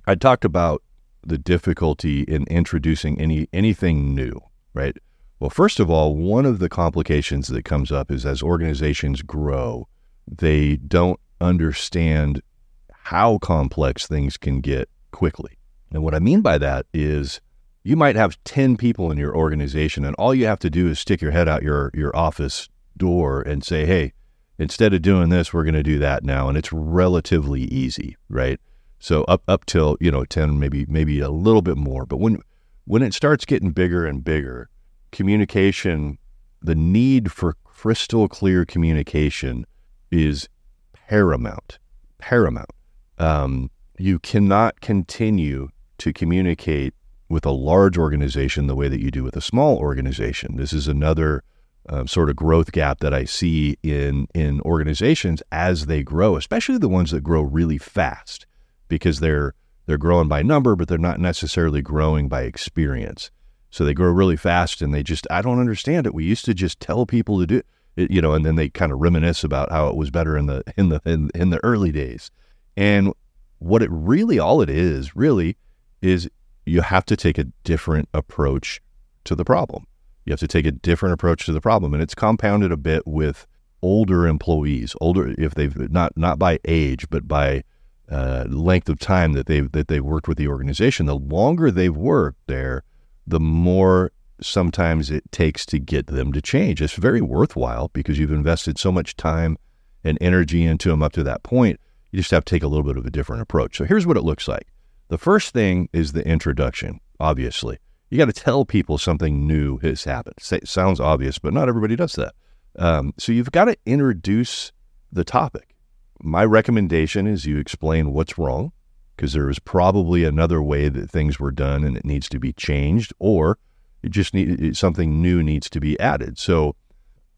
I 0.07 0.15
talked 0.15 0.45
about 0.45 0.83
the 1.27 1.39
difficulty 1.39 2.23
in 2.23 2.45
introducing 2.45 3.21
any 3.21 3.49
anything 3.53 4.15
new, 4.15 4.41
right? 4.75 4.97
Well, 5.39 5.51
first 5.51 5.81
of 5.81 5.91
all, 5.91 6.17
one 6.17 6.47
of 6.47 6.59
the 6.59 6.69
complications 6.69 7.49
that 7.49 7.65
comes 7.65 7.93
up 7.93 8.11
is 8.11 8.25
as 8.25 8.43
organizations 8.43 9.23
grow, 9.23 9.89
they 10.27 10.77
don't 10.77 11.21
understand 11.41 12.43
how 12.91 13.39
complex 13.39 14.07
things 14.07 14.37
can 14.37 14.61
get 14.61 14.89
quickly. 15.13 15.59
And 15.93 16.03
what 16.03 16.15
I 16.15 16.19
mean 16.19 16.41
by 16.41 16.59
that 16.59 16.87
is 16.93 17.41
you 17.85 17.97
might 17.97 18.17
have 18.17 18.43
10 18.45 18.77
people 18.77 19.13
in 19.13 19.19
your 19.19 19.37
organization 19.37 20.05
and 20.05 20.17
all 20.17 20.35
you 20.35 20.47
have 20.47 20.59
to 20.61 20.71
do 20.71 20.89
is 20.89 20.99
stick 20.99 21.21
your 21.21 21.31
head 21.31 21.49
out 21.49 21.63
your 21.63 21.91
your 21.95 22.17
office 22.17 22.69
door 22.97 23.43
and 23.43 23.63
say, 23.63 23.85
"Hey, 23.85 24.13
instead 24.59 24.95
of 24.95 25.03
doing 25.03 25.29
this, 25.29 25.53
we're 25.53 25.65
going 25.65 25.75
to 25.75 25.83
do 25.83 25.99
that 25.99 26.25
now. 26.25 26.49
And 26.49 26.57
it's 26.57 26.73
relatively 26.73 27.63
easy, 27.63 28.17
right? 28.29 28.61
So 28.99 29.25
up 29.25 29.43
up 29.47 29.67
till, 29.67 29.97
you 30.01 30.11
know, 30.11 30.25
10, 30.25 30.59
maybe 30.59 30.87
maybe 30.87 31.21
a 31.21 31.31
little 31.31 31.63
bit 31.63 31.77
more. 31.77 32.07
But 32.07 32.19
when 32.19 32.39
when 32.85 33.03
it 33.03 33.15
starts 33.15 33.45
getting 33.45 33.71
bigger 33.71 34.07
and 34.07 34.25
bigger, 34.25 34.69
communication, 35.13 36.19
the 36.63 36.75
need 36.75 37.33
for 37.33 37.57
crystal 37.65 38.29
clear 38.29 38.65
communication 38.65 39.67
is 40.11 40.49
paramount. 40.93 41.79
Paramount. 42.19 42.71
Um, 43.19 43.71
you 43.99 44.19
cannot 44.19 44.81
continue 44.81 45.69
to 45.99 46.13
communicate 46.13 46.95
with 47.29 47.45
a 47.45 47.51
large 47.51 47.99
organization 47.99 48.67
the 48.67 48.77
way 48.77 48.89
that 48.89 49.01
you 49.01 49.11
do 49.11 49.25
with 49.25 49.37
a 49.37 49.41
small 49.41 49.79
organization. 49.79 50.57
This 50.57 50.73
is 50.73 50.87
another 50.87 51.43
um, 51.89 52.07
sort 52.07 52.31
of 52.31 52.37
growth 52.37 52.73
gap 52.73 53.01
that 53.01 53.15
I 53.15 53.25
see 53.25 53.77
in 53.83 54.27
in 54.35 54.61
organizations 54.63 55.43
as 55.53 55.87
they 55.87 56.03
grow, 56.03 56.37
especially 56.37 56.79
the 56.79 56.89
ones 56.89 57.11
that 57.11 57.23
grow 57.23 57.43
really 57.43 57.79
fast, 57.79 58.47
because 58.89 59.21
they're 59.21 59.55
they're 59.87 59.99
growing 59.99 60.29
by 60.29 60.43
number, 60.43 60.75
but 60.75 60.89
they're 60.89 60.99
not 60.99 61.21
necessarily 61.21 61.81
growing 61.81 62.29
by 62.29 62.43
experience. 62.43 63.31
So 63.71 63.85
they 63.85 63.95
grow 63.95 64.11
really 64.11 64.37
fast, 64.37 64.83
and 64.83 64.93
they 64.93 65.03
just 65.03 65.27
I 65.31 65.43
don't 65.43 65.61
understand 65.61 66.07
it. 66.07 66.15
We 66.15 66.25
used 66.25 66.45
to 66.47 66.55
just 66.55 66.81
tell 66.81 67.07
people 67.07 67.41
to 67.41 67.47
do 67.47 67.63
it, 67.97 68.11
you 68.11 68.21
know, 68.21 68.33
and 68.33 68.45
then 68.45 68.57
they 68.57 68.69
kind 68.69 68.93
of 68.93 69.01
reminisce 69.01 69.45
about 69.45 69.71
how 69.71 69.89
it 69.89 69.97
was 69.97 70.11
better 70.11 70.37
in 70.37 70.47
the 70.47 70.63
in 70.77 70.89
the 70.89 71.01
in, 71.05 71.31
in 71.35 71.51
the 71.51 71.63
early 71.65 71.93
days. 71.93 72.31
And 72.77 73.13
what 73.59 73.83
it 73.83 73.91
really 73.91 74.39
all 74.39 74.61
it 74.61 74.71
is 74.71 75.17
really 75.17 75.57
is 76.03 76.29
you 76.65 76.83
have 76.83 77.07
to 77.07 77.17
take 77.17 77.39
a 77.39 77.45
different 77.65 78.09
approach 78.13 78.81
to 79.25 79.35
the 79.35 79.45
problem. 79.45 79.87
You 80.25 80.33
have 80.33 80.41
to 80.41 80.49
take 80.49 80.67
a 80.67 80.73
different 80.73 81.13
approach 81.13 81.47
to 81.47 81.53
the 81.53 81.61
problem, 81.61 81.95
and 81.95 82.03
it's 82.03 82.15
compounded 82.15 82.73
a 82.73 82.77
bit 82.77 83.07
with 83.07 83.47
older 83.83 84.27
employees, 84.27 84.97
older 85.01 85.35
if 85.39 85.55
they've 85.55 85.91
not 85.91 86.17
not 86.17 86.39
by 86.39 86.59
age, 86.65 87.09
but 87.09 87.29
by 87.29 87.63
uh, 88.11 88.45
length 88.49 88.89
of 88.89 88.99
time 88.99 89.33
that 89.33 89.47
they've 89.47 89.71
that 89.73 89.89
they've 89.89 90.05
worked 90.05 90.29
with 90.29 90.39
the 90.39 90.49
organization, 90.49 91.07
the 91.07 91.17
longer 91.17 91.71
they've 91.71 91.97
worked 91.97 92.41
there, 92.47 92.83
the 93.27 93.41
more 93.41 94.13
sometimes 94.41 95.11
it 95.11 95.25
takes 95.33 95.65
to 95.67 95.79
get 95.79 96.07
them 96.07 96.33
to 96.33 96.43
change. 96.43 96.83
It's 96.83 96.95
very 96.95 97.21
worthwhile 97.21 97.89
because 97.89 98.19
you've 98.19 98.33
invested 98.33 98.79
so 98.79 98.93
much 98.93 99.17
time 99.17 99.57
and 100.05 100.19
energy 100.21 100.65
into 100.65 100.91
them 100.91 101.03
up 101.03 101.13
to 101.13 101.23
that 101.25 101.43
point. 101.43 101.81
You 102.13 102.19
just 102.19 102.31
have 102.31 102.45
to 102.45 102.55
take 102.55 102.63
a 102.63 102.69
little 102.69 102.85
bit 102.85 102.97
of 102.97 103.07
a 103.07 103.11
different 103.11 103.43
approach. 103.43 103.77
So 103.77 103.85
here's 103.85 104.07
what 104.07 104.17
it 104.17 104.23
looks 104.23 104.47
like. 104.47 104.69
The 105.09 105.19
first 105.19 105.53
thing 105.53 105.89
is 105.93 106.13
the 106.13 106.27
introduction, 106.27 107.01
obviously. 107.19 107.79
You 108.11 108.19
got 108.19 108.27
to 108.27 108.33
tell 108.33 108.65
people 108.65 108.99
something 108.99 109.47
new 109.47 109.79
has 109.79 110.05
happened. 110.05 110.37
It 110.53 110.69
sounds 110.69 111.01
obvious, 111.01 111.39
but 111.39 111.53
not 111.53 111.69
everybody 111.69 111.97
does 111.97 112.13
that. 112.15 112.35
Um, 112.79 113.15
so 113.19 113.33
you've 113.33 113.53
got 113.53 113.65
to 113.67 113.77
introduce 113.85 114.73
the 115.11 115.25
topic. 115.25 115.76
My 116.23 116.45
recommendation 116.45 117.27
is 117.27 117.47
you 117.47 117.59
explain 117.59 118.13
what's 118.13 118.39
wrong 118.39 118.73
because 119.17 119.33
there 119.33 119.49
is 119.49 119.59
probably 119.59 120.25
another 120.25 120.63
way 120.63 120.89
that 120.89 121.11
things 121.11 121.41
were 121.41 121.51
done 121.51 121.85
and 121.85 121.97
it 121.97 122.05
needs 122.05 122.29
to 122.29 122.39
be 122.39 122.53
changed, 122.53 123.13
or 123.19 123.59
it 124.03 124.11
just 124.11 124.35
need 124.35 124.77
something 124.77 125.23
new 125.23 125.43
needs 125.43 125.71
to 125.71 125.81
be 125.81 125.99
added. 125.99 126.39
So, 126.39 126.77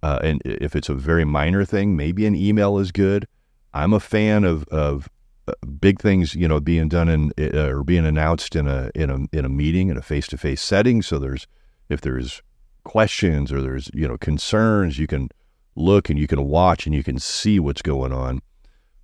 uh, 0.02 0.18
and 0.22 0.42
if 0.44 0.74
it's 0.74 0.88
a 0.88 0.94
very 0.94 1.24
minor 1.24 1.64
thing, 1.64 1.96
maybe 1.96 2.26
an 2.26 2.34
email 2.34 2.78
is 2.78 2.92
good. 2.92 3.26
I'm 3.72 3.92
a 3.92 4.00
fan 4.00 4.44
of 4.44 4.64
of 4.68 5.08
uh, 5.46 5.52
big 5.80 6.00
things, 6.00 6.34
you 6.34 6.48
know, 6.48 6.60
being 6.60 6.88
done 6.88 7.08
in 7.08 7.32
uh, 7.38 7.68
or 7.68 7.84
being 7.84 8.06
announced 8.06 8.56
in 8.56 8.66
a 8.66 8.90
in 8.94 9.10
a 9.10 9.36
in 9.36 9.44
a 9.44 9.48
meeting 9.48 9.88
in 9.88 9.96
a 9.96 10.02
face 10.02 10.26
to 10.28 10.38
face 10.38 10.60
setting. 10.60 11.02
So 11.02 11.18
there's 11.18 11.46
if 11.88 12.00
there's 12.00 12.42
questions 12.84 13.52
or 13.52 13.60
there's 13.60 13.90
you 13.94 14.08
know 14.08 14.18
concerns, 14.18 14.98
you 14.98 15.06
can 15.06 15.28
look 15.74 16.10
and 16.10 16.18
you 16.18 16.26
can 16.26 16.44
watch 16.44 16.86
and 16.86 16.94
you 16.94 17.04
can 17.04 17.18
see 17.18 17.60
what's 17.60 17.82
going 17.82 18.12
on. 18.12 18.40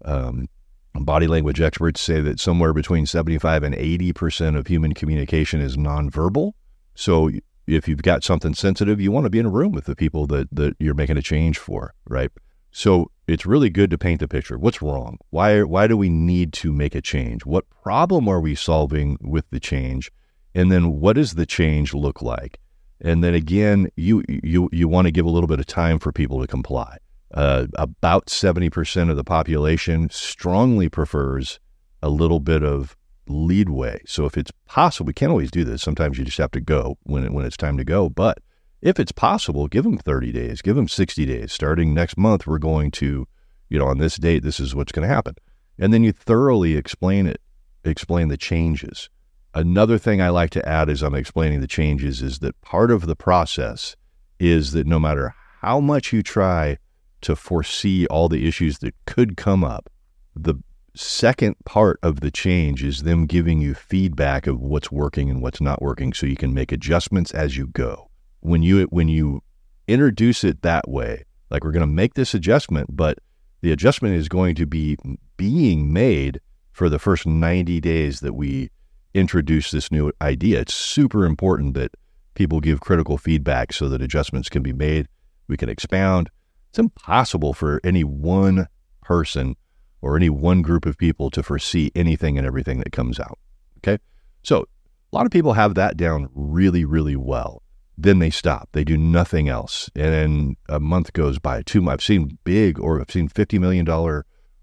Um, 0.05 0.49
body 0.95 1.27
language 1.27 1.61
experts 1.61 2.01
say 2.01 2.21
that 2.21 2.39
somewhere 2.39 2.73
between 2.73 3.07
75 3.07 3.63
and 3.63 3.75
80 3.75 4.13
percent 4.13 4.57
of 4.57 4.67
human 4.67 4.95
communication 4.95 5.61
is 5.61 5.77
nonverbal. 5.77 6.53
So 6.95 7.31
if 7.67 7.89
you've 7.89 8.03
got 8.03 8.23
something 8.23 8.55
sensitive, 8.55 9.01
you 9.01 9.11
want 9.11 9.25
to 9.25 9.31
be 9.31 9.39
in 9.39 9.47
a 9.47 9.51
room 9.51 9.73
with 9.73 9.87
the 9.87 9.97
people 9.97 10.27
that 10.29 10.49
that 10.53 10.75
you're 10.79 10.95
making 10.95 11.17
a 11.17 11.23
change 11.23 11.59
for, 11.59 11.95
right? 12.07 12.31
So 12.71 13.11
it's 13.27 13.47
really 13.47 13.71
good 13.71 13.91
to 13.91 13.99
paint 13.99 14.21
the 14.21 14.29
picture. 14.29 14.59
What's 14.59 14.83
wrong? 14.83 15.19
Why 15.31 15.63
why 15.63 15.87
do 15.87 15.97
we 15.97 16.09
need 16.09 16.53
to 16.55 16.73
make 16.73 16.95
a 16.95 17.01
change? 17.01 17.47
What 17.47 17.69
problem 17.83 18.29
are 18.29 18.41
we 18.41 18.55
solving 18.55 19.17
with 19.21 19.49
the 19.51 19.61
change? 19.61 20.11
And 20.55 20.71
then 20.71 21.01
what 21.01 21.17
does 21.17 21.35
the 21.35 21.47
change 21.47 21.95
look 21.95 22.23
like? 22.23 22.59
And 23.01 23.23
then 23.25 23.35
again, 23.35 23.89
you 23.97 24.23
you 24.29 24.69
you 24.73 24.89
want 24.89 25.07
to 25.07 25.13
give 25.13 25.27
a 25.27 25.31
little 25.31 25.49
bit 25.49 25.61
of 25.61 25.67
time 25.67 25.99
for 25.99 26.13
people 26.13 26.41
to 26.41 26.47
comply. 26.47 26.99
Uh, 27.35 27.67
about 27.75 28.31
seventy 28.31 28.71
percent 28.71 29.11
of 29.11 29.17
the 29.17 29.25
population 29.25 30.09
strongly 30.11 30.89
prefers 30.89 31.59
a 32.01 32.09
little 32.09 32.41
bit 32.41 32.63
of 32.63 32.97
leadway. 33.27 34.01
So 34.07 34.27
if 34.27 34.37
it's 34.37 34.53
possible, 34.67 35.07
we 35.07 35.15
can't 35.15 35.31
always 35.31 35.51
do 35.51 35.65
this. 35.65 35.83
Sometimes 35.83 36.19
you 36.19 36.25
just 36.25 36.39
have 36.39 36.51
to 36.53 36.61
go 36.61 36.99
when 37.03 37.25
it, 37.25 37.33
when 37.33 37.47
it's 37.47 37.57
time 37.57 37.77
to 37.79 37.85
go. 37.85 38.09
But 38.09 38.39
if 38.83 39.01
it's 39.01 39.13
possible, 39.13 39.67
give 39.67 39.85
them 39.85 39.97
30 39.97 40.33
days, 40.33 40.63
give 40.63 40.77
them 40.77 40.89
60 40.89 41.25
days. 41.25 41.53
Starting 41.53 41.95
next 41.95 42.19
month, 42.19 42.47
we're 42.47 42.59
going 42.59 42.91
to, 42.93 43.27
you 43.71 43.79
know, 43.79 43.87
on 43.87 43.99
this 43.99 44.17
date, 44.17 44.43
this 44.43 44.61
is 44.61 44.75
what's 44.75 44.93
going 44.93 45.09
to 45.09 45.15
happen. 45.15 45.35
And 45.79 45.93
then 45.93 46.05
you 46.05 46.13
thoroughly 46.13 46.77
explain 46.77 47.27
it, 47.27 47.41
explain 47.85 48.29
the 48.29 48.37
changes. 48.37 49.09
Another 49.55 49.99
thing 49.99 50.21
I 50.21 50.29
like 50.29 50.51
to 50.51 50.69
add 50.69 50.91
as 50.91 51.03
I'm 51.03 51.15
explaining 51.15 51.61
the 51.61 51.67
changes 51.67 52.21
is 52.23 52.41
that 52.41 52.61
part 52.61 52.91
of 52.91 53.07
the 53.07 53.17
process 53.17 53.97
is 54.39 54.73
that 54.73 54.87
no 54.87 54.99
matter 54.99 55.35
how 55.63 55.81
much 55.81 56.13
you 56.13 56.23
try 56.23 56.77
to 57.25 57.35
foresee 57.35 58.07
all 58.07 58.29
the 58.29 58.47
issues 58.47 58.79
that 58.79 58.95
could 59.07 59.37
come 59.37 59.65
up, 59.65 59.91
the 60.37 60.55
second 60.95 61.57
part 61.65 61.99
of 62.03 62.21
the 62.21 62.31
change 62.31 62.85
is 62.85 63.03
them 63.03 63.27
giving 63.27 63.61
you 63.61 63.75
feedback 63.75 64.47
of 64.47 64.61
what's 64.61 64.93
working 64.93 65.29
and 65.29 65.43
what's 65.43 65.61
not 65.61 65.83
working 65.83 66.13
so 66.13 66.27
you 66.27 66.37
can 66.37 66.55
make 66.55 66.71
adjustments 66.71 67.33
as 67.33 67.57
you 67.57 67.67
go. 67.69 68.09
When 68.41 68.63
you 68.63 68.83
when 68.91 69.09
you 69.09 69.43
introduce 69.89 70.45
it 70.45 70.63
that 70.63 70.89
way, 70.89 71.25
like 71.51 71.65
we're 71.65 71.73
going 71.73 71.81
to 71.81 71.87
make 71.87 72.15
this 72.15 72.35
adjustment, 72.35 72.95
but 72.95 73.19
the 73.63 73.73
adjustment 73.73 74.15
is 74.15 74.29
going 74.29 74.55
to 74.57 74.67
be 74.67 74.97
being 75.37 75.93
made 75.93 76.41
for 76.73 76.89
the 76.89 76.99
first 76.99 77.27
90 77.27 77.81
days 77.81 78.21
that 78.21 78.35
we 78.35 78.71
introduce 79.15 79.71
this 79.71 79.91
new 79.91 80.13
idea. 80.21 80.61
It's 80.61 80.75
super 80.75 81.25
important 81.25 81.75
that 81.75 81.93
people 82.35 82.61
give 82.61 82.81
critical 82.81 83.17
feedback 83.17 83.73
so 83.73 83.89
that 83.89 84.03
adjustments 84.03 84.49
can 84.49 84.63
be 84.63 84.73
made. 84.73 85.09
We 85.49 85.57
can 85.57 85.69
expound. 85.69 86.31
It's 86.75 86.79
impossible 86.81 87.55
for 87.55 87.81
any 87.85 88.03
one 88.03 88.67
person 89.01 89.55
or 90.03 90.17
any 90.17 90.29
one 90.29 90.61
group 90.61 90.87
of 90.87 90.99
people 90.99 91.31
to 91.31 91.41
foresee 91.41 91.93
anything 91.95 92.37
and 92.37 92.45
everything 92.45 92.79
that 92.81 92.91
comes 92.91 93.21
out. 93.21 93.39
Okay. 93.79 94.03
So 94.43 94.63
a 94.63 95.17
lot 95.17 95.25
of 95.25 95.31
people 95.31 95.53
have 95.53 95.77
that 95.77 95.97
down 95.97 96.31
really, 96.35 96.85
really 96.85 97.15
well. 97.15 97.63
Then 97.97 98.19
they 98.19 98.31
stop. 98.31 98.71
They 98.73 98.83
do 98.83 98.97
nothing 98.97 99.49
else. 99.49 99.89
And 99.95 100.13
then 100.13 100.57
a 100.69 100.81
month 100.81 101.13
goes 101.13 101.39
by, 101.39 101.63
two 101.63 101.81
months. 101.81 102.03
I've 102.03 102.07
seen 102.07 102.39
big 102.43 102.81
or 102.81 103.01
I've 103.01 103.09
seen 103.09 103.29
$50 103.29 103.61
million 103.61 103.89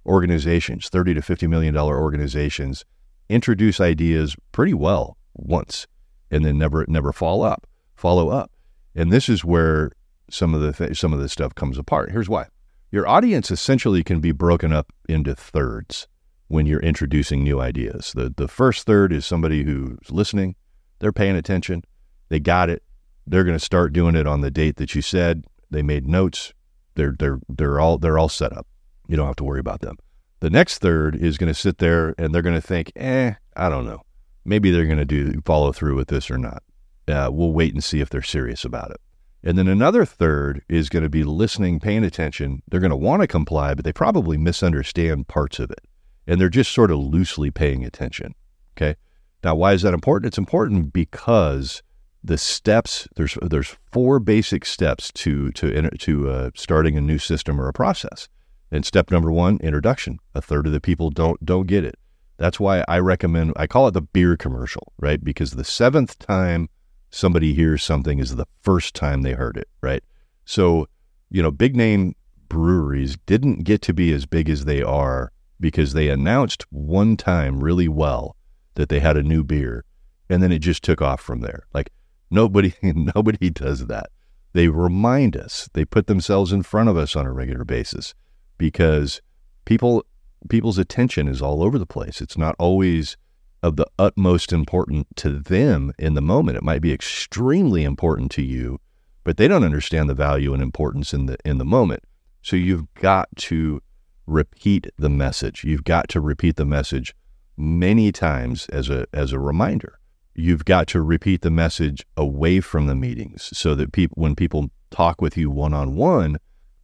organizations, 0.05 0.89
30 0.89 1.13
to 1.13 1.21
$50 1.21 1.47
million 1.47 1.77
organizations 1.77 2.83
introduce 3.29 3.79
ideas 3.79 4.35
pretty 4.51 4.73
well 4.73 5.15
once 5.33 5.87
and 6.29 6.43
then 6.43 6.57
never 6.57 6.83
never 6.89 7.13
follow 7.13 7.45
up 7.45 7.65
follow 7.95 8.27
up 8.27 8.51
and 8.93 9.09
this 9.09 9.29
is 9.29 9.45
where 9.45 9.93
some 10.29 10.53
of 10.53 10.61
the 10.61 10.71
th- 10.73 10.97
some 10.97 11.13
of 11.13 11.19
this 11.19 11.31
stuff 11.31 11.55
comes 11.55 11.77
apart. 11.77 12.11
Here's 12.11 12.29
why. 12.29 12.47
Your 12.91 13.07
audience 13.07 13.51
essentially 13.51 14.03
can 14.03 14.19
be 14.19 14.31
broken 14.31 14.73
up 14.73 14.91
into 15.07 15.33
thirds 15.33 16.07
when 16.47 16.65
you're 16.65 16.81
introducing 16.81 17.43
new 17.43 17.59
ideas. 17.61 18.11
The 18.13 18.33
the 18.35 18.47
first 18.47 18.85
third 18.85 19.13
is 19.13 19.25
somebody 19.25 19.63
who's 19.63 20.11
listening. 20.11 20.55
They're 20.99 21.11
paying 21.13 21.35
attention. 21.35 21.83
They 22.29 22.39
got 22.39 22.69
it. 22.69 22.83
They're 23.25 23.43
going 23.43 23.57
to 23.57 23.63
start 23.63 23.93
doing 23.93 24.15
it 24.15 24.27
on 24.27 24.41
the 24.41 24.51
date 24.51 24.77
that 24.77 24.95
you 24.95 25.01
said. 25.01 25.45
They 25.69 25.81
made 25.81 26.07
notes. 26.07 26.53
They're 26.95 27.15
they're 27.17 27.39
they're 27.49 27.79
all 27.79 27.97
they're 27.97 28.19
all 28.19 28.29
set 28.29 28.55
up. 28.55 28.67
You 29.07 29.17
don't 29.17 29.27
have 29.27 29.35
to 29.37 29.43
worry 29.43 29.59
about 29.59 29.81
them. 29.81 29.97
The 30.41 30.49
next 30.49 30.79
third 30.79 31.15
is 31.15 31.37
going 31.37 31.53
to 31.53 31.59
sit 31.59 31.77
there 31.77 32.15
and 32.17 32.33
they're 32.33 32.41
going 32.41 32.55
to 32.55 32.61
think, 32.61 32.91
eh, 32.95 33.33
I 33.55 33.69
don't 33.69 33.85
know. 33.85 34.01
Maybe 34.43 34.71
they're 34.71 34.85
going 34.85 34.97
to 34.97 35.05
do 35.05 35.39
follow 35.45 35.71
through 35.71 35.95
with 35.95 36.07
this 36.07 36.31
or 36.31 36.37
not. 36.37 36.63
Uh, 37.07 37.29
we'll 37.31 37.53
wait 37.53 37.73
and 37.73 37.83
see 37.83 38.01
if 38.01 38.09
they're 38.09 38.21
serious 38.21 38.65
about 38.65 38.91
it. 38.91 38.99
And 39.43 39.57
then 39.57 39.67
another 39.67 40.05
third 40.05 40.61
is 40.69 40.89
going 40.89 41.03
to 41.03 41.09
be 41.09 41.23
listening, 41.23 41.79
paying 41.79 42.03
attention. 42.03 42.61
They're 42.67 42.79
going 42.79 42.91
to 42.91 42.95
want 42.97 43.21
to 43.21 43.27
comply, 43.27 43.73
but 43.73 43.83
they 43.83 43.93
probably 43.93 44.37
misunderstand 44.37 45.27
parts 45.27 45.59
of 45.59 45.71
it. 45.71 45.81
And 46.27 46.39
they're 46.39 46.49
just 46.49 46.71
sort 46.71 46.91
of 46.91 46.99
loosely 46.99 47.49
paying 47.49 47.83
attention. 47.83 48.35
Okay. 48.77 48.95
Now, 49.43 49.55
why 49.55 49.73
is 49.73 49.81
that 49.81 49.95
important? 49.95 50.27
It's 50.27 50.37
important 50.37 50.93
because 50.93 51.81
the 52.23 52.37
steps 52.37 53.07
there's 53.15 53.35
there's 53.41 53.75
four 53.91 54.19
basic 54.19 54.63
steps 54.65 55.11
to 55.13 55.51
to 55.53 55.89
to 55.89 56.29
uh, 56.29 56.49
starting 56.55 56.95
a 56.95 57.01
new 57.01 57.17
system 57.17 57.59
or 57.59 57.67
a 57.67 57.73
process. 57.73 58.27
And 58.71 58.85
step 58.85 59.11
number 59.11 59.31
one, 59.31 59.57
introduction. 59.57 60.19
A 60.35 60.41
third 60.41 60.67
of 60.67 60.71
the 60.71 60.79
people 60.79 61.09
don't 61.09 61.43
don't 61.43 61.67
get 61.67 61.83
it. 61.83 61.95
That's 62.37 62.59
why 62.59 62.83
I 62.87 62.99
recommend 62.99 63.53
I 63.55 63.67
call 63.67 63.87
it 63.87 63.91
the 63.91 64.01
beer 64.01 64.37
commercial, 64.37 64.93
right? 64.99 65.23
Because 65.23 65.51
the 65.51 65.63
seventh 65.63 66.19
time 66.19 66.69
somebody 67.11 67.53
hears 67.53 67.83
something 67.83 68.19
is 68.19 68.35
the 68.35 68.47
first 68.61 68.95
time 68.95 69.21
they 69.21 69.33
heard 69.33 69.57
it, 69.57 69.67
right? 69.81 70.03
So, 70.45 70.87
you 71.29 71.41
know, 71.41 71.51
big 71.51 71.75
name 71.75 72.15
breweries 72.47 73.17
didn't 73.25 73.63
get 73.63 73.81
to 73.83 73.93
be 73.93 74.11
as 74.11 74.25
big 74.25 74.49
as 74.49 74.65
they 74.65 74.81
are 74.81 75.31
because 75.59 75.93
they 75.93 76.09
announced 76.09 76.65
one 76.69 77.15
time 77.15 77.63
really 77.63 77.87
well 77.87 78.35
that 78.75 78.89
they 78.89 78.99
had 78.99 79.17
a 79.17 79.23
new 79.23 79.43
beer 79.43 79.85
and 80.29 80.41
then 80.41 80.51
it 80.51 80.59
just 80.59 80.83
took 80.83 81.01
off 81.01 81.21
from 81.21 81.41
there. 81.41 81.65
Like 81.73 81.91
nobody 82.29 82.73
nobody 82.81 83.49
does 83.49 83.87
that. 83.87 84.09
They 84.53 84.67
remind 84.67 85.37
us. 85.37 85.69
They 85.73 85.85
put 85.85 86.07
themselves 86.07 86.51
in 86.51 86.63
front 86.63 86.89
of 86.89 86.97
us 86.97 87.15
on 87.15 87.25
a 87.25 87.31
regular 87.31 87.63
basis 87.63 88.13
because 88.57 89.21
people 89.65 90.05
people's 90.49 90.77
attention 90.77 91.27
is 91.27 91.41
all 91.41 91.61
over 91.63 91.77
the 91.77 91.85
place. 91.85 92.21
It's 92.21 92.37
not 92.37 92.55
always 92.57 93.17
of 93.63 93.75
the 93.75 93.87
utmost 93.99 94.51
important 94.51 95.07
to 95.17 95.29
them 95.39 95.93
in 95.99 96.13
the 96.13 96.21
moment. 96.21 96.57
It 96.57 96.63
might 96.63 96.81
be 96.81 96.93
extremely 96.93 97.83
important 97.83 98.31
to 98.31 98.41
you, 98.41 98.79
but 99.23 99.37
they 99.37 99.47
don't 99.47 99.63
understand 99.63 100.09
the 100.09 100.15
value 100.15 100.53
and 100.53 100.61
importance 100.61 101.13
in 101.13 101.27
the 101.27 101.37
in 101.45 101.57
the 101.57 101.65
moment. 101.65 102.03
So 102.41 102.55
you've 102.55 102.91
got 102.95 103.29
to 103.37 103.81
repeat 104.25 104.87
the 104.97 105.09
message. 105.09 105.63
You've 105.63 105.83
got 105.83 106.09
to 106.09 106.21
repeat 106.21 106.55
the 106.55 106.65
message 106.65 107.13
many 107.57 108.11
times 108.11 108.67
as 108.69 108.89
a 108.89 109.05
as 109.13 109.31
a 109.31 109.39
reminder. 109.39 109.99
You've 110.33 110.65
got 110.65 110.87
to 110.87 111.01
repeat 111.01 111.41
the 111.41 111.51
message 111.51 112.05
away 112.17 112.61
from 112.61 112.87
the 112.87 112.95
meetings 112.95 113.55
so 113.55 113.75
that 113.75 113.91
people 113.91 114.15
when 114.19 114.35
people 114.35 114.71
talk 114.89 115.21
with 115.21 115.37
you 115.37 115.51
one 115.51 115.73
on 115.73 115.95
one, 115.95 116.37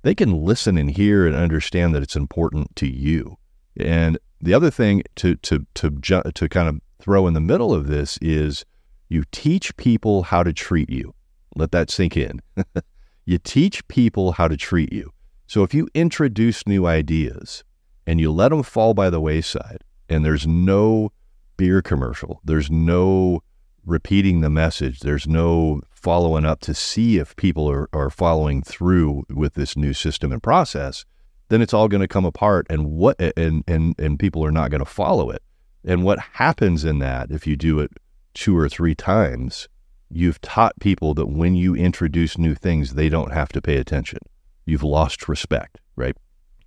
they 0.04 0.14
can 0.14 0.46
listen 0.46 0.78
and 0.78 0.92
hear 0.92 1.26
and 1.26 1.36
understand 1.36 1.96
that 1.96 2.04
it's 2.04 2.16
important 2.16 2.76
to 2.76 2.88
you. 2.88 3.38
And 3.80 4.18
the 4.42 4.54
other 4.54 4.70
thing 4.70 5.04
to 5.16 5.36
to 5.38 5.66
to 5.76 5.92
to 6.34 6.50
kind 6.50 6.70
of 6.70 6.82
throw 7.00 7.28
in 7.28 7.34
the 7.34 7.42
middle 7.42 7.74
of 7.74 7.88
this 7.88 8.18
is 8.22 8.66
you 9.10 9.24
teach 9.32 9.76
people 9.78 10.24
how 10.24 10.44
to 10.44 10.54
treat 10.54 10.90
you. 10.90 11.14
Let 11.56 11.72
that 11.72 11.90
sink 11.90 12.18
in. 12.18 12.42
you 13.26 13.38
teach 13.38 13.88
people 13.88 14.34
how 14.34 14.48
to 14.48 14.58
treat 14.58 14.92
you. 14.92 15.12
So 15.48 15.64
if 15.64 15.74
you 15.74 15.88
introduce 15.94 16.68
new 16.68 16.86
ideas 16.86 17.64
and 18.06 18.20
you 18.20 18.32
let 18.32 18.50
them 18.50 18.64
fall 18.64 18.94
by 18.94 19.10
the 19.10 19.22
wayside, 19.22 19.84
and 20.10 20.24
there's 20.24 20.48
no 20.48 21.12
beer 21.58 21.82
commercial. 21.82 22.40
There's 22.44 22.70
no 22.70 23.42
repeating 23.86 24.42
the 24.42 24.50
message. 24.50 25.00
There's 25.00 25.28
no 25.28 25.82
following 25.92 26.46
up 26.46 26.60
to 26.62 26.74
see 26.74 27.18
if 27.18 27.36
people 27.36 27.70
are, 27.70 27.90
are 27.92 28.10
following 28.10 28.62
through 28.62 29.24
with 29.30 29.56
this 29.56 29.76
new 29.76 29.94
system 29.94 30.32
and 30.32 30.44
process, 30.44 31.06
then 31.50 31.62
it's 31.62 31.74
all 31.74 31.88
going 31.88 32.02
to 32.02 32.08
come 32.08 32.26
apart 32.26 32.68
and 32.70 32.92
what 32.92 33.20
and 33.38 33.64
and 33.68 33.96
and 34.00 34.20
people 34.20 34.44
are 34.44 34.52
not 34.52 34.72
going 34.72 34.84
to 34.84 34.86
follow 34.86 35.30
it. 35.30 35.42
And 35.84 36.04
what 36.04 36.20
happens 36.34 36.84
in 36.84 37.00
that 37.00 37.32
if 37.32 37.48
you 37.48 37.56
do 37.56 37.80
it 37.80 37.92
two 38.34 38.58
or 38.58 38.70
three 38.70 38.96
times, 38.96 39.68
you've 40.10 40.42
taught 40.42 40.80
people 40.80 41.14
that 41.16 41.28
when 41.28 41.56
you 41.56 41.76
introduce 41.76 42.38
new 42.38 42.56
things, 42.56 42.94
they 42.94 43.10
don't 43.10 43.32
have 43.32 43.50
to 43.50 43.62
pay 43.62 43.78
attention. 43.78 44.20
You've 44.66 44.84
lost 44.84 45.30
respect, 45.30 45.80
right? 45.96 46.16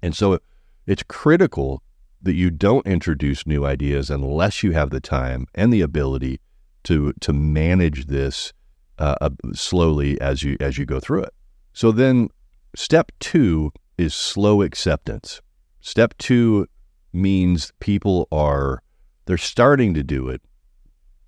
And 0.03 0.17
so 0.17 0.39
it's 0.87 1.03
critical 1.03 1.83
that 2.23 2.35
you 2.35 2.51
don't 2.51 2.87
introduce 2.87 3.47
new 3.47 3.65
ideas 3.65 4.11
unless 4.11 4.63
you 4.63 4.73
have 4.73 4.91
the 4.91 5.01
time 5.01 5.47
and 5.55 5.73
the 5.73 5.81
ability 5.81 6.41
to 6.85 7.13
to 7.21 7.33
manage 7.33 8.07
this 8.07 8.53
uh, 8.99 9.17
uh, 9.21 9.31
slowly 9.53 10.21
as 10.21 10.43
you 10.43 10.57
as 10.61 10.79
you 10.79 10.87
go 10.87 11.01
through 11.01 11.23
it. 11.23 11.35
So 11.73 11.93
then, 11.93 12.29
step 12.75 13.13
two 13.21 13.73
is 14.00 14.14
slow 14.14 14.62
acceptance. 14.62 15.40
Step 15.80 16.14
two 16.19 16.66
means 17.12 17.73
people 17.80 18.28
are 18.30 18.83
they're 19.26 19.38
starting 19.38 19.95
to 19.95 20.02
do 20.02 20.28
it. 20.28 20.42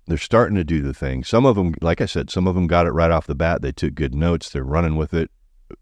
They're 0.07 0.17
starting 0.17 0.55
to 0.55 0.63
do 0.63 0.81
the 0.81 0.93
thing. 0.93 1.23
Some 1.23 1.45
of 1.45 1.55
them, 1.55 1.75
like 1.81 2.01
I 2.01 2.05
said, 2.05 2.29
some 2.29 2.47
of 2.47 2.55
them 2.55 2.67
got 2.67 2.87
it 2.87 2.91
right 2.91 3.11
off 3.11 3.27
the 3.27 3.35
bat. 3.35 3.61
They 3.61 3.71
took 3.71 3.95
good 3.95 4.13
notes. 4.13 4.49
They're 4.49 4.63
running 4.63 4.97
with 4.97 5.13
it. 5.13 5.31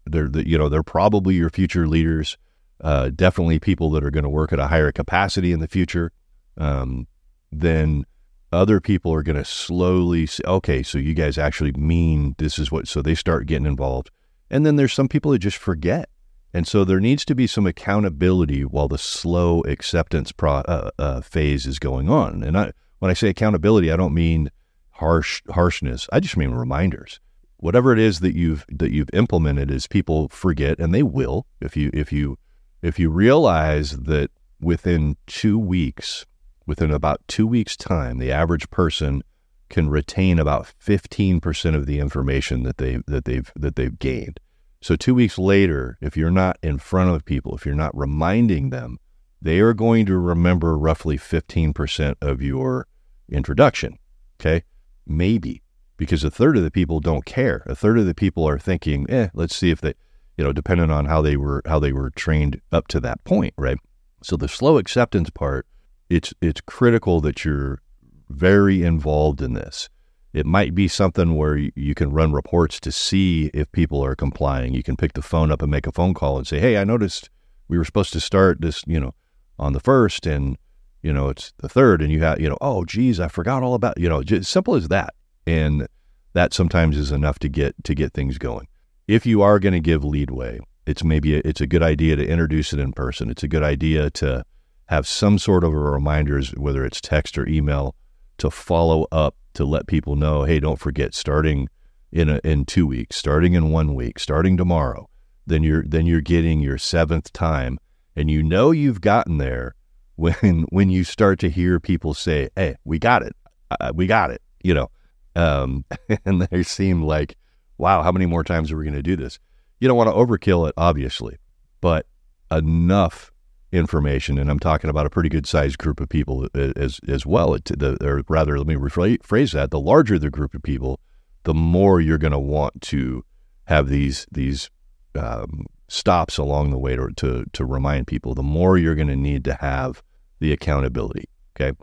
They're 0.06 0.28
the, 0.28 0.48
you 0.48 0.56
know 0.56 0.68
they're 0.68 0.82
probably 0.82 1.34
your 1.34 1.50
future 1.50 1.86
leaders 1.86 2.36
uh, 2.82 3.10
definitely 3.14 3.58
people 3.58 3.90
that 3.90 4.04
are 4.04 4.10
going 4.10 4.24
to 4.24 4.30
work 4.30 4.52
at 4.52 4.58
a 4.58 4.66
higher 4.66 4.92
capacity 4.92 5.52
in 5.52 5.60
the 5.60 5.68
future, 5.68 6.12
um, 6.58 7.06
then 7.50 8.04
other 8.52 8.80
people 8.80 9.14
are 9.14 9.22
going 9.22 9.36
to 9.36 9.44
slowly 9.44 10.26
say, 10.26 10.42
okay, 10.44 10.82
so 10.82 10.98
you 10.98 11.14
guys 11.14 11.38
actually 11.38 11.72
mean 11.72 12.34
this 12.38 12.58
is 12.58 12.70
what, 12.70 12.88
so 12.88 13.00
they 13.00 13.14
start 13.14 13.46
getting 13.46 13.66
involved. 13.66 14.10
And 14.50 14.66
then 14.66 14.76
there's 14.76 14.92
some 14.92 15.08
people 15.08 15.30
that 15.30 15.38
just 15.38 15.56
forget. 15.56 16.10
And 16.54 16.66
so 16.66 16.84
there 16.84 17.00
needs 17.00 17.24
to 17.24 17.34
be 17.34 17.46
some 17.46 17.66
accountability 17.66 18.64
while 18.64 18.88
the 18.88 18.98
slow 18.98 19.60
acceptance 19.62 20.32
pro, 20.32 20.56
uh, 20.56 20.90
uh, 20.98 21.20
phase 21.22 21.66
is 21.66 21.78
going 21.78 22.10
on. 22.10 22.42
And 22.42 22.58
I, 22.58 22.72
when 22.98 23.10
I 23.10 23.14
say 23.14 23.28
accountability, 23.28 23.90
I 23.90 23.96
don't 23.96 24.14
mean 24.14 24.50
harsh 24.90 25.42
harshness. 25.50 26.08
I 26.12 26.20
just 26.20 26.36
mean 26.36 26.52
reminders. 26.52 27.20
Whatever 27.56 27.92
it 27.92 27.98
is 27.98 28.20
that 28.20 28.34
you've 28.34 28.66
that 28.68 28.92
you've 28.92 29.10
implemented 29.12 29.70
is 29.70 29.86
people 29.86 30.28
forget, 30.28 30.78
and 30.78 30.94
they 30.94 31.02
will 31.02 31.46
if 31.60 31.76
you 31.76 31.90
if 31.92 32.12
you 32.12 32.38
if 32.82 32.98
you 32.98 33.10
realize 33.10 33.92
that 33.92 34.30
within 34.60 35.16
two 35.26 35.58
weeks, 35.58 36.26
within 36.66 36.90
about 36.90 37.20
two 37.28 37.46
weeks' 37.46 37.76
time, 37.76 38.18
the 38.18 38.32
average 38.32 38.68
person 38.70 39.22
can 39.68 39.88
retain 39.88 40.38
about 40.38 40.70
15% 40.84 41.74
of 41.74 41.86
the 41.86 41.98
information 41.98 42.62
that 42.64 42.76
they 42.76 42.98
that 43.06 43.24
they've 43.24 43.50
that 43.56 43.76
they've 43.76 43.98
gained. 43.98 44.38
So 44.82 44.96
2 44.96 45.14
weeks 45.14 45.38
later, 45.38 45.96
if 46.00 46.16
you're 46.16 46.30
not 46.30 46.58
in 46.62 46.78
front 46.78 47.10
of 47.10 47.24
people, 47.24 47.54
if 47.54 47.64
you're 47.64 47.74
not 47.74 47.96
reminding 47.96 48.70
them, 48.70 48.98
they 49.40 49.60
are 49.60 49.74
going 49.74 50.06
to 50.06 50.18
remember 50.18 50.76
roughly 50.76 51.16
15% 51.16 52.14
of 52.20 52.42
your 52.42 52.86
introduction. 53.30 53.98
Okay? 54.40 54.64
Maybe 55.06 55.62
because 55.96 56.24
a 56.24 56.30
third 56.30 56.56
of 56.56 56.64
the 56.64 56.70
people 56.70 57.00
don't 57.00 57.24
care. 57.24 57.62
A 57.66 57.74
third 57.74 57.98
of 57.98 58.06
the 58.06 58.14
people 58.14 58.48
are 58.48 58.58
thinking, 58.58 59.08
"Eh, 59.08 59.28
let's 59.34 59.54
see 59.54 59.70
if 59.70 59.80
they 59.80 59.94
you 60.36 60.44
know, 60.44 60.52
depending 60.52 60.90
on 60.90 61.06
how 61.06 61.22
they 61.22 61.36
were 61.36 61.62
how 61.66 61.78
they 61.78 61.92
were 61.92 62.10
trained 62.10 62.60
up 62.70 62.88
to 62.88 63.00
that 63.00 63.22
point, 63.24 63.54
right? 63.56 63.78
So 64.22 64.36
the 64.36 64.48
slow 64.48 64.78
acceptance 64.78 65.30
part, 65.30 65.66
it's 66.08 66.32
it's 66.40 66.60
critical 66.60 67.20
that 67.20 67.44
you're 67.44 67.80
very 68.28 68.82
involved 68.82 69.42
in 69.42 69.52
this. 69.52 69.88
It 70.32 70.46
might 70.46 70.74
be 70.74 70.88
something 70.88 71.36
where 71.36 71.56
you 71.56 71.94
can 71.94 72.10
run 72.10 72.32
reports 72.32 72.80
to 72.80 72.92
see 72.92 73.50
if 73.52 73.70
people 73.72 74.02
are 74.04 74.16
complying. 74.16 74.74
You 74.74 74.82
can 74.82 74.96
pick 74.96 75.12
the 75.12 75.22
phone 75.22 75.52
up 75.52 75.62
and 75.62 75.70
make 75.70 75.86
a 75.86 75.92
phone 75.92 76.14
call 76.14 76.38
and 76.38 76.46
say, 76.46 76.58
"Hey, 76.58 76.76
I 76.76 76.84
noticed 76.84 77.28
we 77.68 77.76
were 77.76 77.84
supposed 77.84 78.12
to 78.14 78.20
start 78.20 78.60
this, 78.60 78.82
you 78.86 78.98
know, 78.98 79.14
on 79.58 79.72
the 79.72 79.80
first, 79.80 80.26
and 80.26 80.56
you 81.02 81.12
know 81.12 81.28
it's 81.28 81.52
the 81.58 81.68
third, 81.68 82.00
and 82.00 82.10
you 82.10 82.20
have, 82.20 82.40
you 82.40 82.48
know, 82.48 82.58
oh, 82.60 82.84
geez, 82.84 83.20
I 83.20 83.28
forgot 83.28 83.62
all 83.62 83.74
about, 83.74 83.98
you 83.98 84.08
know, 84.08 84.22
just 84.22 84.50
simple 84.50 84.74
as 84.74 84.88
that." 84.88 85.14
And 85.46 85.86
that 86.32 86.54
sometimes 86.54 86.96
is 86.96 87.12
enough 87.12 87.38
to 87.40 87.48
get 87.48 87.74
to 87.84 87.94
get 87.94 88.14
things 88.14 88.38
going 88.38 88.68
if 89.08 89.26
you 89.26 89.42
are 89.42 89.58
going 89.58 89.72
to 89.72 89.80
give 89.80 90.04
leadway, 90.04 90.60
it's 90.86 91.04
maybe 91.04 91.36
a, 91.36 91.42
it's 91.44 91.60
a 91.60 91.66
good 91.66 91.82
idea 91.82 92.16
to 92.16 92.26
introduce 92.26 92.72
it 92.72 92.78
in 92.78 92.92
person. 92.92 93.30
It's 93.30 93.42
a 93.42 93.48
good 93.48 93.62
idea 93.62 94.10
to 94.10 94.44
have 94.86 95.06
some 95.06 95.38
sort 95.38 95.64
of 95.64 95.72
a 95.72 95.78
reminders, 95.78 96.50
whether 96.50 96.84
it's 96.84 97.00
text 97.00 97.38
or 97.38 97.46
email, 97.46 97.94
to 98.38 98.50
follow 98.50 99.06
up 99.12 99.36
to 99.54 99.64
let 99.64 99.86
people 99.86 100.16
know, 100.16 100.44
hey, 100.44 100.60
don't 100.60 100.78
forget, 100.78 101.14
starting 101.14 101.68
in 102.10 102.28
a, 102.28 102.40
in 102.44 102.64
two 102.64 102.86
weeks, 102.86 103.16
starting 103.16 103.54
in 103.54 103.70
one 103.70 103.94
week, 103.94 104.18
starting 104.18 104.56
tomorrow, 104.56 105.08
then 105.46 105.62
you're 105.62 105.84
then 105.84 106.06
you're 106.06 106.20
getting 106.20 106.60
your 106.60 106.78
seventh 106.78 107.32
time, 107.32 107.78
and 108.14 108.30
you 108.30 108.42
know 108.42 108.70
you've 108.70 109.00
gotten 109.00 109.38
there 109.38 109.74
when 110.16 110.66
when 110.70 110.90
you 110.90 111.04
start 111.04 111.38
to 111.40 111.50
hear 111.50 111.80
people 111.80 112.14
say, 112.14 112.48
hey, 112.56 112.76
we 112.84 112.98
got 112.98 113.22
it, 113.22 113.34
uh, 113.70 113.92
we 113.94 114.06
got 114.06 114.30
it, 114.30 114.42
you 114.62 114.74
know, 114.74 114.90
um, 115.36 115.84
and 116.24 116.42
they 116.42 116.62
seem 116.62 117.02
like 117.02 117.36
wow, 117.82 118.02
how 118.02 118.12
many 118.12 118.26
more 118.26 118.44
times 118.44 118.70
are 118.70 118.76
we 118.76 118.84
going 118.84 118.94
to 118.94 119.02
do 119.02 119.16
this? 119.16 119.40
You 119.80 119.88
don't 119.88 119.96
want 119.96 120.08
to 120.08 120.14
overkill 120.14 120.68
it, 120.68 120.74
obviously, 120.76 121.38
but 121.80 122.06
enough 122.50 123.31
information, 123.72 124.38
and 124.38 124.50
I'm 124.50 124.58
talking 124.58 124.90
about 124.90 125.06
a 125.06 125.10
pretty 125.10 125.28
good 125.28 125.46
sized 125.46 125.78
group 125.78 126.00
of 126.00 126.08
people 126.08 126.48
as 126.54 127.00
as 127.08 127.26
well. 127.26 127.52
The, 127.52 127.96
or 128.02 128.22
rather, 128.28 128.58
let 128.58 128.66
me 128.66 128.74
rephrase 128.74 129.52
that: 129.52 129.70
the 129.70 129.80
larger 129.80 130.18
the 130.18 130.30
group 130.30 130.54
of 130.54 130.62
people, 130.62 131.00
the 131.44 131.54
more 131.54 132.00
you're 132.00 132.18
going 132.18 132.32
to 132.32 132.38
want 132.38 132.80
to 132.82 133.24
have 133.64 133.88
these 133.88 134.26
these 134.30 134.70
um, 135.14 135.66
stops 135.88 136.38
along 136.38 136.70
the 136.70 136.78
way 136.78 136.96
to, 136.96 137.08
to 137.16 137.44
to 137.52 137.64
remind 137.64 138.06
people. 138.06 138.34
The 138.34 138.42
more 138.42 138.78
you're 138.78 138.94
going 138.94 139.08
to 139.08 139.16
need 139.16 139.44
to 139.44 139.54
have 139.54 140.02
the 140.38 140.52
accountability. 140.52 141.28
Okay, 141.56 141.76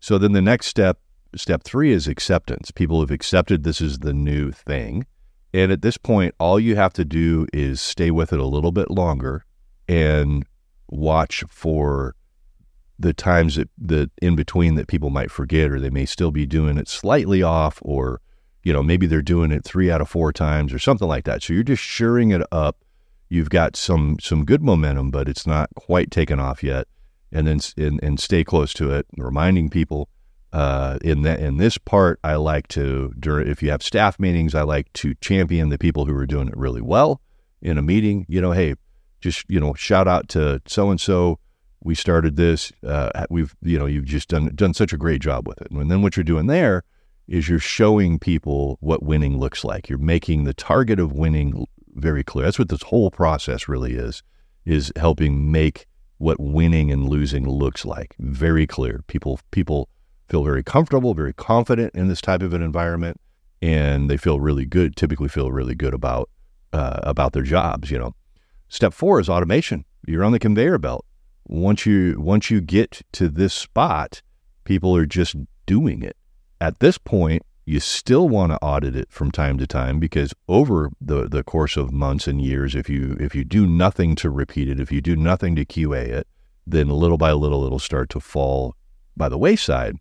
so 0.00 0.18
then 0.18 0.32
the 0.32 0.42
next 0.42 0.66
step, 0.66 0.98
step 1.34 1.62
three, 1.62 1.92
is 1.92 2.08
acceptance. 2.08 2.70
People 2.70 3.00
have 3.00 3.10
accepted 3.10 3.62
this 3.62 3.80
is 3.80 4.00
the 4.00 4.14
new 4.14 4.50
thing 4.52 5.06
and 5.52 5.72
at 5.72 5.82
this 5.82 5.96
point, 5.96 6.34
all 6.38 6.60
you 6.60 6.76
have 6.76 6.92
to 6.94 7.04
do 7.04 7.46
is 7.52 7.80
stay 7.80 8.10
with 8.10 8.32
it 8.32 8.38
a 8.38 8.46
little 8.46 8.72
bit 8.72 8.90
longer 8.90 9.44
and 9.88 10.44
watch 10.88 11.44
for 11.48 12.14
the 12.98 13.12
times 13.12 13.56
that, 13.56 13.68
that 13.78 14.10
in 14.20 14.34
between 14.34 14.74
that 14.74 14.88
people 14.88 15.10
might 15.10 15.30
forget 15.30 15.70
or 15.70 15.78
they 15.78 15.90
may 15.90 16.04
still 16.04 16.30
be 16.30 16.46
doing 16.46 16.76
it 16.78 16.88
slightly 16.88 17.42
off 17.42 17.78
or 17.82 18.20
you 18.64 18.72
know 18.72 18.82
maybe 18.82 19.06
they're 19.06 19.22
doing 19.22 19.52
it 19.52 19.64
three 19.64 19.90
out 19.90 20.00
of 20.00 20.08
four 20.08 20.32
times 20.32 20.72
or 20.72 20.78
something 20.78 21.08
like 21.08 21.24
that. 21.24 21.42
So 21.42 21.52
you're 21.52 21.62
just 21.62 21.82
shoring 21.82 22.30
it 22.30 22.42
up. 22.50 22.84
You've 23.28 23.50
got 23.50 23.76
some 23.76 24.18
some 24.20 24.44
good 24.44 24.62
momentum 24.62 25.10
but 25.10 25.28
it's 25.28 25.46
not 25.46 25.70
quite 25.74 26.10
taken 26.10 26.40
off 26.40 26.62
yet. 26.62 26.88
And 27.30 27.46
then 27.46 27.60
and, 27.76 28.00
and 28.02 28.18
stay 28.18 28.42
close 28.42 28.72
to 28.74 28.92
it 28.92 29.06
reminding 29.16 29.70
people 29.70 30.08
uh, 30.52 30.98
in 31.02 31.22
that 31.22 31.40
in 31.40 31.58
this 31.58 31.76
part, 31.78 32.18
I 32.24 32.36
like 32.36 32.68
to 32.68 33.12
during 33.18 33.48
if 33.48 33.62
you 33.62 33.70
have 33.70 33.82
staff 33.82 34.18
meetings, 34.18 34.54
I 34.54 34.62
like 34.62 34.92
to 34.94 35.14
champion 35.20 35.68
the 35.68 35.78
people 35.78 36.06
who 36.06 36.16
are 36.16 36.26
doing 36.26 36.48
it 36.48 36.56
really 36.56 36.80
well 36.80 37.20
in 37.60 37.76
a 37.76 37.82
meeting. 37.82 38.24
You 38.28 38.40
know, 38.40 38.52
hey, 38.52 38.74
just 39.20 39.44
you 39.48 39.60
know, 39.60 39.74
shout 39.74 40.08
out 40.08 40.28
to 40.30 40.60
so 40.66 40.90
and 40.90 41.00
so. 41.00 41.38
We 41.80 41.94
started 41.94 42.34
this. 42.36 42.72
Uh, 42.84 43.24
we've 43.30 43.54
you 43.62 43.78
know, 43.78 43.86
you've 43.86 44.04
just 44.04 44.28
done 44.28 44.50
done 44.54 44.74
such 44.74 44.92
a 44.92 44.96
great 44.96 45.22
job 45.22 45.46
with 45.46 45.60
it. 45.60 45.70
And 45.70 45.90
then 45.90 46.02
what 46.02 46.16
you're 46.16 46.24
doing 46.24 46.46
there 46.46 46.82
is 47.28 47.48
you're 47.48 47.58
showing 47.58 48.18
people 48.18 48.78
what 48.80 49.02
winning 49.02 49.38
looks 49.38 49.62
like. 49.62 49.88
You're 49.88 49.98
making 49.98 50.44
the 50.44 50.54
target 50.54 50.98
of 50.98 51.12
winning 51.12 51.66
very 51.94 52.24
clear. 52.24 52.46
That's 52.46 52.58
what 52.58 52.68
this 52.68 52.82
whole 52.82 53.10
process 53.10 53.68
really 53.68 53.94
is. 53.94 54.22
Is 54.64 54.92
helping 54.96 55.50
make 55.50 55.86
what 56.18 56.38
winning 56.40 56.90
and 56.90 57.08
losing 57.08 57.48
looks 57.48 57.84
like 57.84 58.14
very 58.18 58.66
clear. 58.66 59.02
People 59.06 59.40
people 59.50 59.88
feel 60.28 60.44
very 60.44 60.62
comfortable, 60.62 61.14
very 61.14 61.32
confident 61.32 61.94
in 61.94 62.08
this 62.08 62.20
type 62.20 62.42
of 62.42 62.52
an 62.52 62.62
environment, 62.62 63.18
and 63.62 64.10
they 64.10 64.16
feel 64.16 64.40
really 64.40 64.66
good. 64.66 64.96
Typically, 64.96 65.28
feel 65.28 65.50
really 65.50 65.74
good 65.74 65.94
about 65.94 66.28
uh, 66.72 67.00
about 67.02 67.32
their 67.32 67.42
jobs. 67.42 67.90
You 67.90 67.98
know, 67.98 68.14
step 68.68 68.92
four 68.92 69.20
is 69.20 69.28
automation. 69.28 69.84
You're 70.06 70.24
on 70.24 70.32
the 70.32 70.38
conveyor 70.38 70.78
belt. 70.78 71.04
Once 71.46 71.86
you 71.86 72.16
once 72.18 72.50
you 72.50 72.60
get 72.60 73.02
to 73.12 73.28
this 73.28 73.54
spot, 73.54 74.22
people 74.64 74.94
are 74.94 75.06
just 75.06 75.36
doing 75.66 76.02
it. 76.02 76.16
At 76.60 76.80
this 76.80 76.98
point, 76.98 77.42
you 77.68 77.80
still 77.80 78.30
want 78.30 78.50
to 78.50 78.58
audit 78.62 78.96
it 78.96 79.10
from 79.10 79.30
time 79.30 79.58
to 79.58 79.66
time 79.66 79.98
because 79.98 80.32
over 80.48 80.90
the, 81.02 81.28
the 81.28 81.44
course 81.44 81.76
of 81.76 81.92
months 81.92 82.26
and 82.26 82.40
years, 82.40 82.74
if 82.74 82.88
you 82.88 83.14
if 83.20 83.34
you 83.34 83.44
do 83.44 83.66
nothing 83.66 84.14
to 84.16 84.30
repeat 84.30 84.68
it, 84.70 84.80
if 84.80 84.90
you 84.90 85.02
do 85.02 85.14
nothing 85.16 85.54
to 85.56 85.66
QA 85.66 86.06
it, 86.06 86.26
then 86.66 86.88
little 86.88 87.18
by 87.18 87.32
little 87.32 87.64
it'll 87.64 87.78
start 87.78 88.08
to 88.10 88.20
fall 88.20 88.74
by 89.18 89.28
the 89.28 89.36
wayside. 89.36 89.96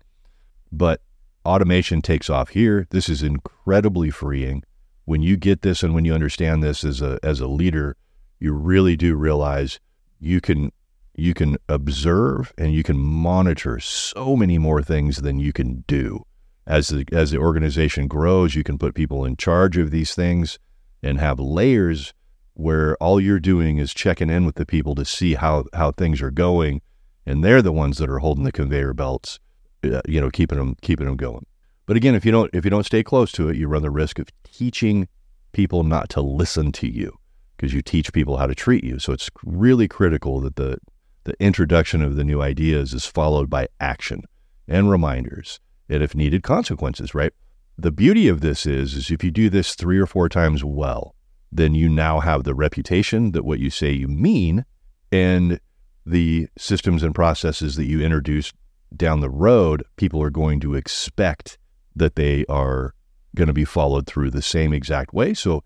But 0.71 1.01
automation 1.45 2.01
takes 2.01 2.29
off 2.29 2.49
here. 2.49 2.87
This 2.89 3.09
is 3.09 3.21
incredibly 3.21 4.11
freeing. 4.11 4.63
When 5.03 5.21
you 5.21 5.35
get 5.35 5.61
this 5.61 5.83
and 5.83 5.93
when 5.93 6.05
you 6.05 6.13
understand 6.13 6.63
this 6.63 6.85
as 6.85 7.01
a 7.01 7.19
as 7.21 7.41
a 7.41 7.47
leader, 7.47 7.97
you 8.39 8.53
really 8.53 8.95
do 8.95 9.15
realize 9.15 9.79
you 10.19 10.41
can 10.41 10.71
you 11.17 11.33
can 11.33 11.57
observe 11.67 12.53
and 12.57 12.73
you 12.73 12.83
can 12.83 12.97
monitor 12.97 13.79
so 13.79 14.35
many 14.35 14.57
more 14.59 14.83
things 14.83 15.17
than 15.17 15.39
you 15.39 15.51
can 15.51 15.83
do. 15.87 16.23
As 16.67 16.89
the, 16.89 17.05
as 17.11 17.31
the 17.31 17.39
organization 17.39 18.07
grows, 18.07 18.53
you 18.53 18.63
can 18.63 18.77
put 18.77 18.93
people 18.93 19.25
in 19.25 19.35
charge 19.35 19.77
of 19.77 19.89
these 19.89 20.13
things 20.13 20.59
and 21.01 21.19
have 21.19 21.39
layers 21.39 22.13
where 22.53 22.95
all 22.97 23.19
you're 23.19 23.39
doing 23.39 23.79
is 23.79 23.95
checking 23.95 24.29
in 24.29 24.45
with 24.45 24.55
the 24.55 24.65
people 24.65 24.93
to 24.95 25.05
see 25.05 25.33
how, 25.33 25.65
how 25.73 25.91
things 25.91 26.21
are 26.21 26.29
going. 26.29 26.81
And 27.25 27.43
they're 27.43 27.63
the 27.63 27.71
ones 27.71 27.97
that 27.97 28.09
are 28.09 28.19
holding 28.19 28.43
the 28.43 28.51
conveyor 28.51 28.93
belts, 28.93 29.39
uh, 29.83 30.01
you 30.07 30.21
know, 30.21 30.29
keeping 30.29 30.59
them, 30.59 30.75
keeping 30.81 31.07
them 31.07 31.17
going. 31.17 31.47
But 31.87 31.97
again, 31.97 32.13
if 32.13 32.25
you 32.25 32.31
don't, 32.31 32.53
if 32.53 32.63
you 32.63 32.69
don't 32.69 32.85
stay 32.85 33.01
close 33.01 33.31
to 33.33 33.49
it, 33.49 33.57
you 33.57 33.67
run 33.67 33.81
the 33.81 33.89
risk 33.89 34.19
of 34.19 34.27
teaching 34.43 35.07
people 35.51 35.83
not 35.83 36.09
to 36.09 36.21
listen 36.21 36.71
to 36.73 36.87
you 36.87 37.17
because 37.57 37.73
you 37.73 37.81
teach 37.81 38.13
people 38.13 38.37
how 38.37 38.45
to 38.45 38.55
treat 38.55 38.83
you. 38.83 38.99
So 38.99 39.11
it's 39.11 39.29
really 39.43 39.87
critical 39.87 40.39
that 40.41 40.55
the, 40.55 40.77
the 41.23 41.33
introduction 41.41 42.01
of 42.01 42.15
the 42.15 42.23
new 42.23 42.41
ideas 42.41 42.93
is 42.93 43.05
followed 43.05 43.49
by 43.49 43.67
action 43.79 44.23
and 44.67 44.89
reminders 44.89 45.59
and 45.89 46.03
if 46.03 46.15
needed 46.15 46.43
consequences, 46.43 47.15
right? 47.15 47.33
The 47.77 47.91
beauty 47.91 48.27
of 48.27 48.41
this 48.41 48.65
is, 48.65 48.93
is 48.93 49.11
if 49.11 49.23
you 49.23 49.31
do 49.31 49.49
this 49.49 49.75
three 49.75 49.99
or 49.99 50.05
four 50.05 50.29
times 50.29 50.63
well, 50.63 51.15
then 51.51 51.73
you 51.73 51.89
now 51.89 52.19
have 52.19 52.43
the 52.43 52.55
reputation 52.55 53.31
that 53.31 53.45
what 53.45 53.59
you 53.59 53.69
say 53.69 53.91
you 53.91 54.07
mean 54.07 54.65
and 55.11 55.59
the 56.05 56.47
systems 56.57 57.03
and 57.03 57.13
processes 57.13 57.75
that 57.75 57.85
you 57.85 58.01
introduce 58.01 58.53
down 58.95 59.19
the 59.19 59.29
road, 59.29 59.83
people 59.95 60.21
are 60.21 60.29
going 60.29 60.59
to 60.61 60.75
expect 60.75 61.57
that 61.95 62.15
they 62.15 62.45
are 62.47 62.93
going 63.35 63.47
to 63.47 63.53
be 63.53 63.65
followed 63.65 64.07
through 64.07 64.31
the 64.31 64.41
same 64.41 64.73
exact 64.73 65.13
way. 65.13 65.33
So, 65.33 65.63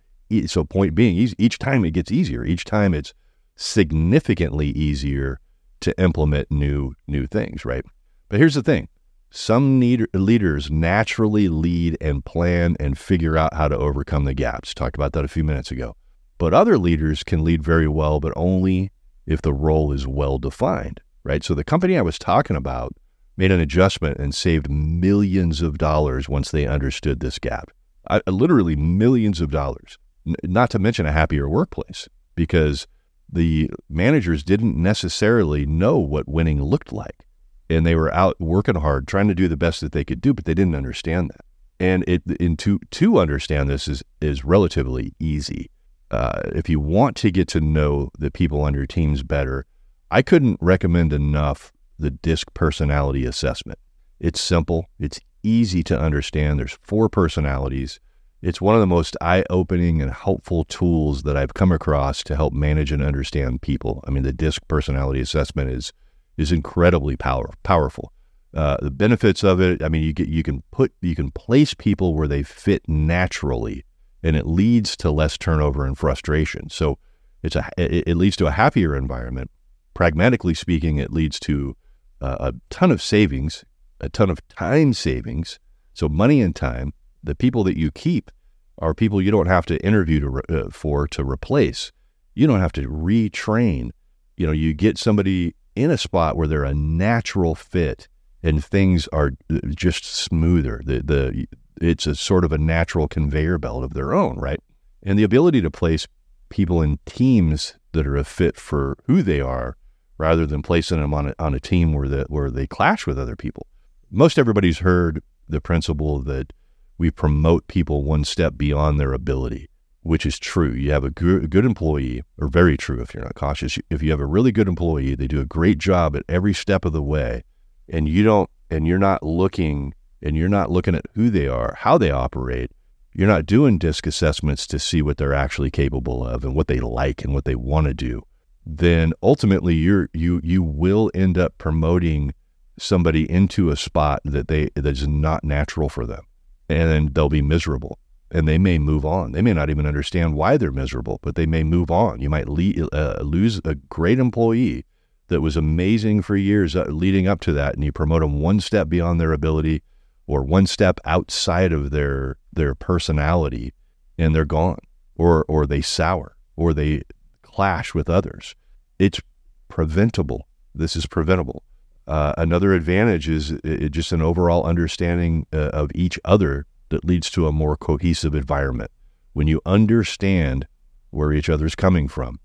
so 0.47 0.63
point 0.63 0.95
being, 0.95 1.15
each 1.37 1.59
time 1.59 1.85
it 1.85 1.91
gets 1.91 2.11
easier. 2.11 2.43
Each 2.43 2.63
time 2.63 2.93
it's 2.93 3.13
significantly 3.55 4.67
easier 4.69 5.39
to 5.81 5.99
implement 5.99 6.51
new 6.51 6.93
new 7.07 7.27
things, 7.27 7.65
right? 7.65 7.83
But 8.29 8.39
here's 8.39 8.55
the 8.55 8.63
thing: 8.63 8.87
some 9.29 9.79
need, 9.79 10.05
leaders 10.13 10.69
naturally 10.69 11.47
lead 11.47 11.97
and 12.01 12.23
plan 12.25 12.75
and 12.79 12.97
figure 12.97 13.37
out 13.37 13.53
how 13.53 13.67
to 13.67 13.77
overcome 13.77 14.25
the 14.25 14.33
gaps. 14.33 14.73
Talked 14.73 14.95
about 14.95 15.13
that 15.13 15.25
a 15.25 15.29
few 15.29 15.43
minutes 15.43 15.71
ago. 15.71 15.95
But 16.37 16.53
other 16.53 16.77
leaders 16.77 17.23
can 17.23 17.43
lead 17.43 17.63
very 17.63 17.87
well, 17.87 18.19
but 18.19 18.33
only 18.35 18.91
if 19.25 19.41
the 19.41 19.53
role 19.53 19.91
is 19.91 20.07
well 20.07 20.37
defined, 20.37 20.99
right? 21.23 21.43
So 21.43 21.53
the 21.53 21.63
company 21.63 21.97
I 21.97 22.01
was 22.01 22.19
talking 22.19 22.55
about 22.55 22.93
made 23.37 23.51
an 23.51 23.59
adjustment 23.59 24.17
and 24.17 24.35
saved 24.35 24.69
millions 24.69 25.61
of 25.61 25.77
dollars 25.77 26.27
once 26.27 26.51
they 26.51 26.67
understood 26.67 27.19
this 27.19 27.39
gap. 27.39 27.71
I, 28.09 28.21
literally 28.27 28.75
millions 28.75 29.39
of 29.39 29.51
dollars, 29.51 29.97
not 30.43 30.69
to 30.71 30.79
mention 30.79 31.05
a 31.05 31.11
happier 31.11 31.47
workplace 31.49 32.07
because 32.35 32.87
the 33.31 33.69
managers 33.89 34.43
didn't 34.43 34.75
necessarily 34.75 35.65
know 35.65 35.97
what 35.97 36.27
winning 36.27 36.61
looked 36.61 36.91
like 36.91 37.25
and 37.69 37.85
they 37.85 37.95
were 37.95 38.13
out 38.13 38.39
working 38.39 38.75
hard, 38.75 39.07
trying 39.07 39.29
to 39.29 39.35
do 39.35 39.47
the 39.47 39.57
best 39.57 39.81
that 39.81 39.93
they 39.93 40.03
could 40.03 40.21
do, 40.21 40.33
but 40.33 40.45
they 40.45 40.53
didn't 40.53 40.75
understand 40.75 41.29
that. 41.29 41.45
And 41.79 42.03
it 42.07 42.21
in 42.39 42.57
to 42.57 42.79
to 42.91 43.17
understand 43.17 43.69
this 43.69 43.87
is 43.87 44.03
is 44.21 44.43
relatively 44.43 45.13
easy. 45.19 45.71
Uh, 46.11 46.41
if 46.53 46.69
you 46.69 46.79
want 46.79 47.15
to 47.17 47.31
get 47.31 47.47
to 47.47 47.61
know 47.61 48.11
the 48.19 48.29
people 48.29 48.61
on 48.61 48.73
your 48.73 48.85
teams 48.85 49.23
better, 49.23 49.65
I 50.11 50.21
couldn't 50.21 50.57
recommend 50.61 51.13
enough 51.13 51.71
the 51.97 52.11
DISC 52.11 52.53
personality 52.53 53.25
assessment. 53.25 53.79
It's 54.19 54.41
simple, 54.41 54.89
it's 54.99 55.19
easy 55.41 55.83
to 55.83 55.99
understand. 55.99 56.59
There's 56.59 56.77
four 56.81 57.09
personalities. 57.09 57.99
It's 58.41 58.59
one 58.59 58.73
of 58.73 58.81
the 58.81 58.87
most 58.87 59.15
eye 59.21 59.43
opening 59.51 60.01
and 60.01 60.11
helpful 60.11 60.63
tools 60.63 61.23
that 61.23 61.37
I've 61.37 61.53
come 61.53 61.71
across 61.71 62.23
to 62.23 62.35
help 62.35 62.53
manage 62.53 62.91
and 62.91 63.03
understand 63.03 63.61
people. 63.61 64.03
I 64.07 64.11
mean, 64.11 64.23
the 64.23 64.33
DISC 64.33 64.67
personality 64.67 65.21
assessment 65.21 65.69
is 65.69 65.93
is 66.37 66.51
incredibly 66.51 67.15
power, 67.15 67.51
powerful. 67.61 68.11
Uh, 68.53 68.77
the 68.81 68.89
benefits 68.89 69.43
of 69.43 69.61
it, 69.61 69.83
I 69.83 69.89
mean, 69.89 70.01
you 70.01 70.11
get 70.11 70.27
you 70.27 70.41
can 70.41 70.63
put 70.71 70.91
you 71.01 71.15
can 71.15 71.29
place 71.31 71.75
people 71.75 72.15
where 72.15 72.27
they 72.27 72.41
fit 72.41 72.81
naturally, 72.87 73.85
and 74.23 74.35
it 74.35 74.47
leads 74.47 74.97
to 74.97 75.11
less 75.11 75.37
turnover 75.37 75.85
and 75.85 75.95
frustration. 75.95 76.69
So 76.69 76.97
it's 77.43 77.55
a 77.55 77.69
it, 77.77 78.07
it 78.07 78.15
leads 78.15 78.35
to 78.37 78.47
a 78.47 78.51
happier 78.51 78.95
environment. 78.95 79.51
Pragmatically 79.93 80.55
speaking, 80.55 80.97
it 80.97 81.13
leads 81.13 81.39
to 81.41 81.77
uh, 82.21 82.37
a 82.39 82.53
ton 82.71 82.89
of 82.89 83.03
savings, 83.03 83.63
a 83.99 84.09
ton 84.09 84.31
of 84.31 84.45
time 84.47 84.93
savings. 84.93 85.59
So 85.93 86.09
money 86.09 86.41
and 86.41 86.55
time. 86.55 86.93
The 87.23 87.35
people 87.35 87.63
that 87.65 87.77
you 87.77 87.91
keep 87.91 88.31
are 88.79 88.93
people 88.93 89.21
you 89.21 89.31
don't 89.31 89.47
have 89.47 89.65
to 89.67 89.83
interview 89.85 90.19
to 90.21 90.29
re- 90.29 90.41
uh, 90.49 90.69
for 90.71 91.07
to 91.09 91.23
replace. 91.23 91.91
You 92.33 92.47
don't 92.47 92.61
have 92.61 92.71
to 92.73 92.87
retrain. 92.87 93.91
You 94.37 94.47
know, 94.47 94.53
you 94.53 94.73
get 94.73 94.97
somebody 94.97 95.55
in 95.75 95.91
a 95.91 95.97
spot 95.97 96.35
where 96.35 96.47
they're 96.47 96.63
a 96.63 96.73
natural 96.73 97.55
fit 97.55 98.07
and 98.43 98.63
things 98.63 99.07
are 99.09 99.31
uh, 99.51 99.59
just 99.69 100.05
smoother. 100.05 100.81
The 100.83 101.01
the 101.03 101.47
it's 101.81 102.07
a 102.07 102.15
sort 102.15 102.45
of 102.45 102.51
a 102.51 102.57
natural 102.57 103.07
conveyor 103.07 103.57
belt 103.57 103.83
of 103.83 103.93
their 103.93 104.13
own, 104.13 104.37
right? 104.39 104.59
And 105.03 105.17
the 105.17 105.23
ability 105.23 105.61
to 105.61 105.71
place 105.71 106.07
people 106.49 106.81
in 106.81 106.99
teams 107.05 107.75
that 107.93 108.05
are 108.05 108.17
a 108.17 108.23
fit 108.23 108.55
for 108.55 108.97
who 109.05 109.23
they 109.23 109.41
are, 109.41 109.77
rather 110.17 110.45
than 110.45 110.61
placing 110.61 110.99
them 110.99 111.13
on 111.13 111.29
a, 111.29 111.35
on 111.39 111.55
a 111.55 111.59
team 111.59 111.93
where 111.93 112.07
the, 112.07 112.25
where 112.29 112.51
they 112.51 112.67
clash 112.67 113.07
with 113.07 113.17
other 113.17 113.35
people. 113.35 113.65
Most 114.11 114.37
everybody's 114.37 114.79
heard 114.79 115.23
the 115.49 115.61
principle 115.61 116.21
that 116.21 116.53
we 117.01 117.09
promote 117.09 117.67
people 117.67 118.03
one 118.03 118.23
step 118.23 118.53
beyond 118.57 118.99
their 118.99 119.11
ability 119.11 119.67
which 120.03 120.25
is 120.25 120.39
true. 120.39 120.73
You 120.73 120.91
have 120.91 121.03
a 121.03 121.09
good, 121.09 121.49
good 121.49 121.65
employee, 121.65 122.23
or 122.37 122.47
very 122.47 122.75
true 122.75 123.01
if 123.01 123.13
you're 123.13 123.23
not 123.23 123.35
cautious. 123.35 123.77
If 123.89 124.01
you 124.01 124.11
have 124.11 124.19
a 124.19 124.25
really 124.25 124.51
good 124.51 124.67
employee, 124.67 125.15
they 125.15 125.27
do 125.27 125.39
a 125.39 125.45
great 125.45 125.77
job 125.77 126.15
at 126.15 126.23
every 126.27 126.53
step 126.53 126.85
of 126.85 126.93
the 126.93 127.03
way, 127.03 127.43
and 127.87 128.09
you 128.09 128.23
don't, 128.23 128.49
and 128.69 128.87
you're 128.87 128.97
not 128.97 129.21
looking, 129.21 129.93
and 130.21 130.35
you're 130.35 130.49
not 130.49 130.71
looking 130.71 130.95
at 130.95 131.05
who 131.13 131.29
they 131.29 131.47
are, 131.47 131.75
how 131.79 131.97
they 131.97 132.09
operate. 132.09 132.71
You're 133.13 133.27
not 133.27 133.45
doing 133.45 133.77
disc 133.77 134.07
assessments 134.07 134.65
to 134.67 134.79
see 134.79 135.01
what 135.01 135.17
they're 135.17 135.33
actually 135.33 135.69
capable 135.69 136.25
of 136.25 136.43
and 136.43 136.55
what 136.55 136.67
they 136.67 136.79
like 136.79 137.23
and 137.23 137.33
what 137.33 137.45
they 137.45 137.55
want 137.55 137.87
to 137.87 137.93
do. 137.93 138.23
Then 138.65 139.13
ultimately, 139.21 139.75
you're 139.75 140.09
you 140.13 140.39
you 140.43 140.63
will 140.63 141.11
end 141.13 141.37
up 141.37 141.57
promoting 141.57 142.33
somebody 142.79 143.29
into 143.29 143.69
a 143.69 143.75
spot 143.75 144.21
that 144.23 144.47
they 144.47 144.69
that 144.75 144.87
is 144.87 145.07
not 145.07 145.43
natural 145.43 145.89
for 145.89 146.05
them, 146.05 146.21
and 146.71 147.13
they'll 147.13 147.29
be 147.29 147.41
miserable 147.41 147.99
and 148.31 148.47
they 148.47 148.57
may 148.57 148.79
move 148.79 149.05
on. 149.05 149.33
They 149.33 149.41
may 149.41 149.53
not 149.53 149.69
even 149.69 149.85
understand 149.85 150.35
why 150.35 150.57
they're 150.57 150.71
miserable, 150.71 151.19
but 151.21 151.35
they 151.35 151.45
may 151.45 151.63
move 151.63 151.91
on. 151.91 152.21
You 152.21 152.29
might 152.29 152.47
le- 152.47 152.87
uh, 152.93 153.21
lose 153.21 153.59
a 153.65 153.75
great 153.75 154.19
employee 154.19 154.85
that 155.27 155.41
was 155.41 155.57
amazing 155.57 156.21
for 156.21 156.35
years 156.35 156.75
uh, 156.75 156.85
leading 156.87 157.27
up 157.27 157.41
to 157.41 157.53
that, 157.53 157.75
and 157.75 157.83
you 157.83 157.91
promote 157.91 158.21
them 158.21 158.39
one 158.39 158.59
step 158.59 158.87
beyond 158.87 159.19
their 159.19 159.33
ability 159.33 159.81
or 160.27 160.43
one 160.43 160.65
step 160.65 160.99
outside 161.05 161.73
of 161.73 161.91
their 161.91 162.37
their 162.53 162.73
personality, 162.75 163.73
and 164.17 164.33
they're 164.33 164.45
gone, 164.45 164.79
or 165.15 165.45
or 165.47 165.65
they 165.65 165.81
sour, 165.81 166.35
or 166.55 166.73
they 166.73 167.01
clash 167.41 167.93
with 167.93 168.09
others. 168.09 168.55
It's 168.97 169.19
preventable. 169.67 170.47
This 170.73 170.95
is 170.95 171.05
preventable. 171.05 171.63
Uh, 172.07 172.33
another 172.37 172.73
advantage 172.73 173.29
is 173.29 173.51
uh, 173.51 173.87
just 173.89 174.11
an 174.11 174.21
overall 174.21 174.63
understanding 174.65 175.45
uh, 175.53 175.69
of 175.69 175.91
each 175.93 176.19
other 176.25 176.65
that 176.89 177.05
leads 177.05 177.29
to 177.31 177.47
a 177.47 177.51
more 177.51 177.77
cohesive 177.77 178.35
environment. 178.35 178.91
When 179.33 179.47
you 179.47 179.61
understand 179.65 180.67
where 181.11 181.31
each 181.31 181.49
other's 181.49 181.75
coming 181.75 182.07
from, 182.07 182.39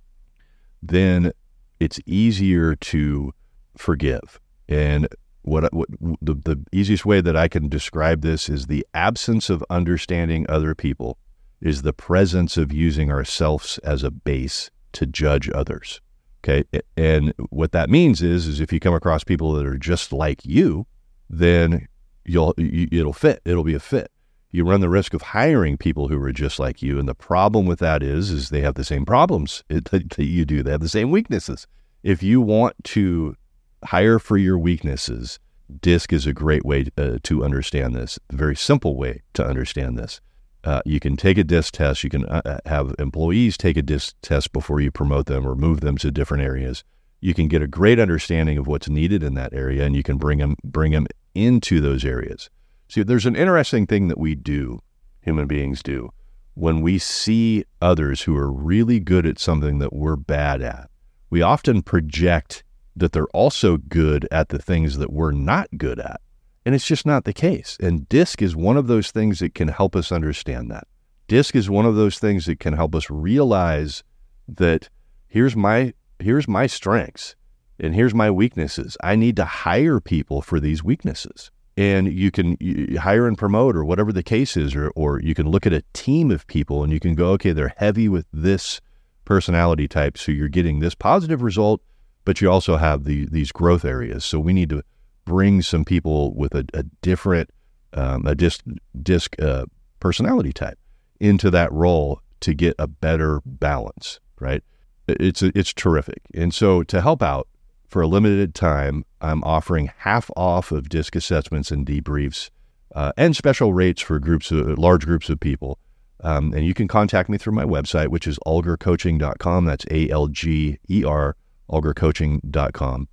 then 0.82 1.32
it's 1.80 2.00
easier 2.06 2.74
to 2.76 3.32
forgive. 3.76 4.40
And 4.68 5.08
what, 5.42 5.72
what 5.72 5.88
the, 6.20 6.34
the 6.34 6.64
easiest 6.72 7.06
way 7.06 7.20
that 7.20 7.36
I 7.36 7.48
can 7.48 7.68
describe 7.68 8.22
this 8.22 8.48
is 8.48 8.66
the 8.66 8.86
absence 8.94 9.48
of 9.48 9.64
understanding 9.70 10.46
other 10.48 10.74
people 10.74 11.18
is 11.60 11.82
the 11.82 11.92
presence 11.92 12.56
of 12.56 12.72
using 12.72 13.10
ourselves 13.10 13.78
as 13.78 14.02
a 14.02 14.10
base 14.10 14.70
to 14.92 15.06
judge 15.06 15.48
others. 15.54 16.00
Okay. 16.46 16.64
And 16.96 17.32
what 17.50 17.72
that 17.72 17.90
means 17.90 18.22
is, 18.22 18.46
is 18.46 18.60
if 18.60 18.72
you 18.72 18.78
come 18.78 18.94
across 18.94 19.24
people 19.24 19.52
that 19.54 19.66
are 19.66 19.78
just 19.78 20.12
like 20.12 20.44
you, 20.44 20.86
then 21.28 21.88
you'll, 22.24 22.54
you, 22.56 22.86
it'll 22.92 23.12
fit. 23.12 23.42
It'll 23.44 23.64
be 23.64 23.74
a 23.74 23.80
fit 23.80 24.10
you 24.56 24.64
run 24.64 24.80
the 24.80 24.88
risk 24.88 25.12
of 25.12 25.20
hiring 25.20 25.76
people 25.76 26.08
who 26.08 26.20
are 26.22 26.32
just 26.32 26.58
like 26.58 26.82
you. 26.82 26.98
And 26.98 27.08
the 27.08 27.14
problem 27.14 27.66
with 27.66 27.78
that 27.80 28.02
is, 28.02 28.30
is 28.30 28.48
they 28.48 28.62
have 28.62 28.74
the 28.74 28.84
same 28.84 29.04
problems 29.04 29.62
that, 29.68 30.14
you 30.18 30.44
do. 30.44 30.62
They 30.62 30.70
have 30.70 30.80
the 30.80 30.88
same 30.88 31.10
weaknesses. 31.10 31.66
If 32.02 32.22
you 32.22 32.40
want 32.40 32.74
to 32.84 33.36
hire 33.84 34.18
for 34.18 34.38
your 34.38 34.58
weaknesses, 34.58 35.38
DISC 35.80 36.12
is 36.12 36.26
a 36.26 36.32
great 36.32 36.64
way 36.64 36.86
uh, 36.96 37.18
to 37.24 37.44
understand 37.44 37.94
this. 37.94 38.18
A 38.30 38.36
very 38.36 38.56
simple 38.56 38.96
way 38.96 39.22
to 39.34 39.44
understand 39.44 39.98
this. 39.98 40.20
Uh, 40.66 40.82
you 40.84 40.98
can 40.98 41.16
take 41.16 41.38
a 41.38 41.44
DISC 41.44 41.74
test. 41.74 42.02
You 42.02 42.10
can 42.10 42.26
uh, 42.26 42.42
uh 42.44 42.58
have 42.66 42.92
employees 42.98 43.56
take 43.56 43.76
a 43.76 43.82
DISC 43.82 44.16
test 44.20 44.52
before 44.52 44.80
you 44.80 44.90
promote 44.90 45.26
them 45.26 45.46
or 45.46 45.54
move 45.54 45.80
them 45.80 45.96
to 45.98 46.10
different 46.10 46.42
areas. 46.42 46.82
You 47.20 47.34
can 47.34 47.46
get 47.46 47.62
a 47.62 47.68
great 47.68 48.00
understanding 48.00 48.58
of 48.58 48.66
what's 48.66 48.88
needed 48.88 49.22
in 49.22 49.34
that 49.34 49.54
area, 49.54 49.84
and 49.84 49.94
you 49.94 50.02
can 50.02 50.18
bring 50.18 50.38
them 50.38 50.56
bring 50.64 50.90
them 50.90 51.06
into 51.36 51.80
those 51.80 52.04
areas. 52.04 52.50
See, 52.88 53.04
there's 53.04 53.26
an 53.26 53.36
interesting 53.36 53.86
thing 53.86 54.08
that 54.08 54.18
we 54.18 54.34
do, 54.34 54.80
human 55.20 55.46
beings 55.46 55.84
do, 55.84 56.10
when 56.54 56.80
we 56.80 56.98
see 56.98 57.64
others 57.80 58.22
who 58.22 58.36
are 58.36 58.50
really 58.50 58.98
good 58.98 59.24
at 59.24 59.38
something 59.38 59.78
that 59.78 59.92
we're 59.92 60.16
bad 60.16 60.62
at. 60.62 60.90
We 61.30 61.42
often 61.42 61.82
project 61.82 62.64
that 62.96 63.12
they're 63.12 63.28
also 63.28 63.76
good 63.76 64.26
at 64.32 64.48
the 64.48 64.58
things 64.58 64.98
that 64.98 65.12
we're 65.12 65.32
not 65.32 65.68
good 65.76 66.00
at. 66.00 66.20
And 66.66 66.74
it's 66.74 66.86
just 66.86 67.06
not 67.06 67.24
the 67.24 67.32
case. 67.32 67.78
And 67.80 68.08
DISC 68.08 68.42
is 68.42 68.56
one 68.56 68.76
of 68.76 68.88
those 68.88 69.12
things 69.12 69.38
that 69.38 69.54
can 69.54 69.68
help 69.68 69.94
us 69.94 70.10
understand 70.10 70.68
that. 70.72 70.88
DISC 71.28 71.54
is 71.54 71.70
one 71.70 71.86
of 71.86 71.94
those 71.94 72.18
things 72.18 72.46
that 72.46 72.58
can 72.58 72.72
help 72.72 72.92
us 72.96 73.08
realize 73.08 74.02
that 74.48 74.88
here's 75.28 75.54
my 75.54 75.94
here's 76.18 76.48
my 76.48 76.66
strengths 76.66 77.36
and 77.78 77.94
here's 77.94 78.14
my 78.14 78.32
weaknesses. 78.32 78.96
I 79.00 79.14
need 79.14 79.36
to 79.36 79.44
hire 79.44 80.00
people 80.00 80.42
for 80.42 80.58
these 80.58 80.82
weaknesses. 80.82 81.52
And 81.76 82.12
you 82.12 82.32
can 82.32 82.56
hire 82.96 83.28
and 83.28 83.38
promote 83.38 83.76
or 83.76 83.84
whatever 83.84 84.12
the 84.12 84.22
case 84.24 84.56
is, 84.56 84.74
or, 84.74 84.88
or 84.96 85.20
you 85.20 85.34
can 85.34 85.48
look 85.48 85.66
at 85.66 85.72
a 85.72 85.84
team 85.92 86.32
of 86.32 86.48
people 86.48 86.82
and 86.82 86.92
you 86.92 86.98
can 86.98 87.14
go, 87.14 87.28
okay, 87.32 87.52
they're 87.52 87.74
heavy 87.76 88.08
with 88.08 88.26
this 88.32 88.80
personality 89.24 89.86
type. 89.86 90.18
So 90.18 90.32
you're 90.32 90.48
getting 90.48 90.80
this 90.80 90.94
positive 90.96 91.42
result, 91.42 91.80
but 92.24 92.40
you 92.40 92.50
also 92.50 92.76
have 92.76 93.04
the, 93.04 93.26
these 93.26 93.52
growth 93.52 93.84
areas. 93.84 94.24
So 94.24 94.40
we 94.40 94.54
need 94.54 94.70
to 94.70 94.82
bring 95.26 95.60
some 95.60 95.84
people 95.84 96.34
with 96.34 96.54
a, 96.54 96.64
a 96.72 96.84
different, 97.02 97.50
um, 97.92 98.26
a 98.26 98.34
disc, 98.34 98.64
disc 99.02 99.36
uh, 99.40 99.66
personality 100.00 100.54
type 100.54 100.78
into 101.20 101.50
that 101.50 101.70
role 101.72 102.22
to 102.40 102.54
get 102.54 102.74
a 102.78 102.86
better 102.86 103.42
balance, 103.44 104.20
right? 104.40 104.62
It's, 105.06 105.42
it's 105.42 105.74
terrific. 105.74 106.22
And 106.34 106.54
so 106.54 106.82
to 106.84 107.02
help 107.02 107.22
out, 107.22 107.48
for 107.88 108.02
a 108.02 108.06
limited 108.06 108.54
time, 108.54 109.04
I'm 109.20 109.44
offering 109.44 109.90
half 109.98 110.30
off 110.36 110.72
of 110.72 110.88
disc 110.88 111.14
assessments 111.14 111.70
and 111.70 111.86
debriefs 111.86 112.50
uh, 112.94 113.12
and 113.16 113.36
special 113.36 113.72
rates 113.72 114.02
for 114.02 114.18
groups, 114.18 114.50
of, 114.50 114.78
large 114.78 115.06
groups 115.06 115.28
of 115.28 115.38
people. 115.38 115.78
Um, 116.22 116.52
and 116.52 116.64
you 116.66 116.74
can 116.74 116.88
contact 116.88 117.28
me 117.28 117.38
through 117.38 117.52
my 117.52 117.64
website, 117.64 118.08
which 118.08 118.26
is 118.26 118.38
algercoaching.com. 118.46 119.64
That's 119.64 119.84
A 119.90 120.08
L 120.10 120.28
G 120.28 120.78
E 120.88 121.04
R, 121.04 121.36
algercoaching.com. 121.70 123.08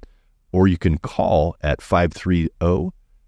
Or 0.53 0.67
you 0.67 0.77
can 0.77 0.99
call 0.99 1.57
at 1.61 1.81
530 1.81 2.49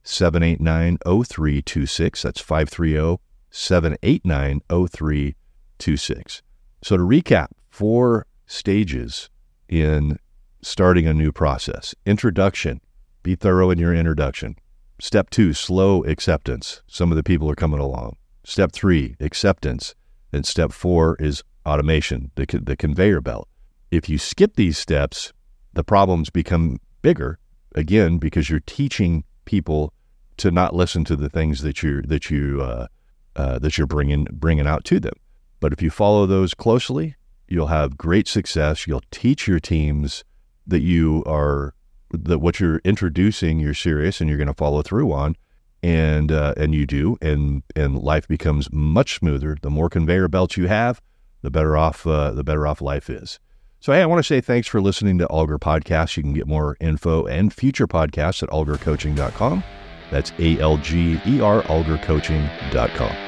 789 0.04 0.98
0326. 1.04 2.22
That's 2.22 2.40
530 2.40 3.18
789 3.50 4.62
0326. 4.70 6.42
So 6.84 6.98
to 6.98 7.04
recap, 7.04 7.48
four 7.70 8.28
stages 8.46 9.30
in 9.68 10.20
starting 10.62 11.08
a 11.08 11.14
new 11.14 11.32
process. 11.32 11.96
Introduction, 12.06 12.80
be 13.24 13.36
thorough 13.36 13.72
in 13.72 13.80
your 13.80 13.94
introduction. 13.94 14.56
Step 15.00 15.30
two, 15.30 15.54
slow 15.54 16.04
acceptance. 16.04 16.82
Some 16.88 17.12
of 17.12 17.18
the 17.18 17.24
people 17.24 17.50
are 17.50 17.56
coming 17.56 17.80
along. 17.80 18.16
Step 18.44 18.72
three, 18.72 19.16
acceptance. 19.20 19.96
And 20.32 20.46
step 20.46 20.72
four 20.72 21.18
is 21.20 21.44
automation, 21.66 22.32
the, 22.36 22.46
the 22.62 22.78
conveyor 22.78 23.22
belt. 23.22 23.50
If 23.90 24.08
you 24.10 24.18
skip 24.18 24.56
these 24.56 24.78
steps, 24.78 25.34
the 25.74 25.84
problems 25.84 26.30
become 26.30 26.80
bigger 27.06 27.38
again 27.76 28.18
because 28.18 28.50
you're 28.50 28.62
teaching 28.66 29.24
people 29.46 29.94
to 30.38 30.50
not 30.50 30.74
listen 30.74 31.04
to 31.06 31.16
the 31.16 31.30
things 31.30 31.62
that 31.62 31.84
you 31.84 32.02
that 32.02 32.32
you 32.32 32.64
uh, 32.64 32.88
uh, 33.36 33.60
that 33.60 33.78
you're 33.78 33.86
bringing 33.86 34.26
bringing 34.32 34.66
out 34.66 34.84
to 34.86 35.00
them. 35.00 35.14
But 35.60 35.72
if 35.72 35.84
you 35.84 35.92
follow 35.92 36.26
those 36.26 36.56
closely, 36.56 37.16
you'll 37.48 37.68
have 37.68 37.96
great 37.96 38.28
success. 38.28 38.88
You'll 38.88 39.04
teach 39.12 39.48
your 39.48 39.60
teams 39.60 40.24
that 40.66 40.82
you 40.82 41.24
are 41.28 41.76
that 42.10 42.40
what 42.40 42.60
you're 42.60 42.82
introducing 42.84 43.60
you're 43.60 43.74
serious 43.76 44.20
and 44.20 44.28
you're 44.28 44.38
going 44.40 44.48
to 44.48 44.54
follow 44.66 44.82
through 44.82 45.12
on 45.12 45.36
and 45.84 46.32
uh, 46.32 46.56
and 46.58 46.74
you 46.74 46.88
do 46.88 47.18
and 47.22 47.62
and 47.76 48.00
life 48.00 48.28
becomes 48.28 48.72
much 48.72 49.20
smoother 49.20 49.58
the 49.62 49.70
more 49.70 49.90
conveyor 49.90 50.28
belts 50.28 50.58
you 50.58 50.68
have 50.68 51.02
the 51.42 51.52
better 51.52 51.76
off 51.76 52.08
uh, 52.08 52.32
the 52.32 52.44
better 52.44 52.66
off 52.66 52.82
life 52.82 53.10
is 53.10 53.40
so 53.86 53.94
hey 53.94 54.02
i 54.02 54.06
want 54.08 54.18
to 54.18 54.24
say 54.24 54.42
thanks 54.42 54.68
for 54.68 54.82
listening 54.82 55.20
to 55.20 55.28
alger 55.30 55.60
podcast. 55.60 56.18
You 56.18 56.24
can 56.24 56.34
get 56.34 56.48
more 56.48 56.76
info 56.80 57.28
and 57.28 57.54
future 57.54 57.86
podcasts 57.86 58.42
at 58.42 58.50
algercoaching.com 58.50 59.64
that's 60.10 60.32
a-l-g-e-r 60.40 61.62
algercoaching.com 61.62 63.25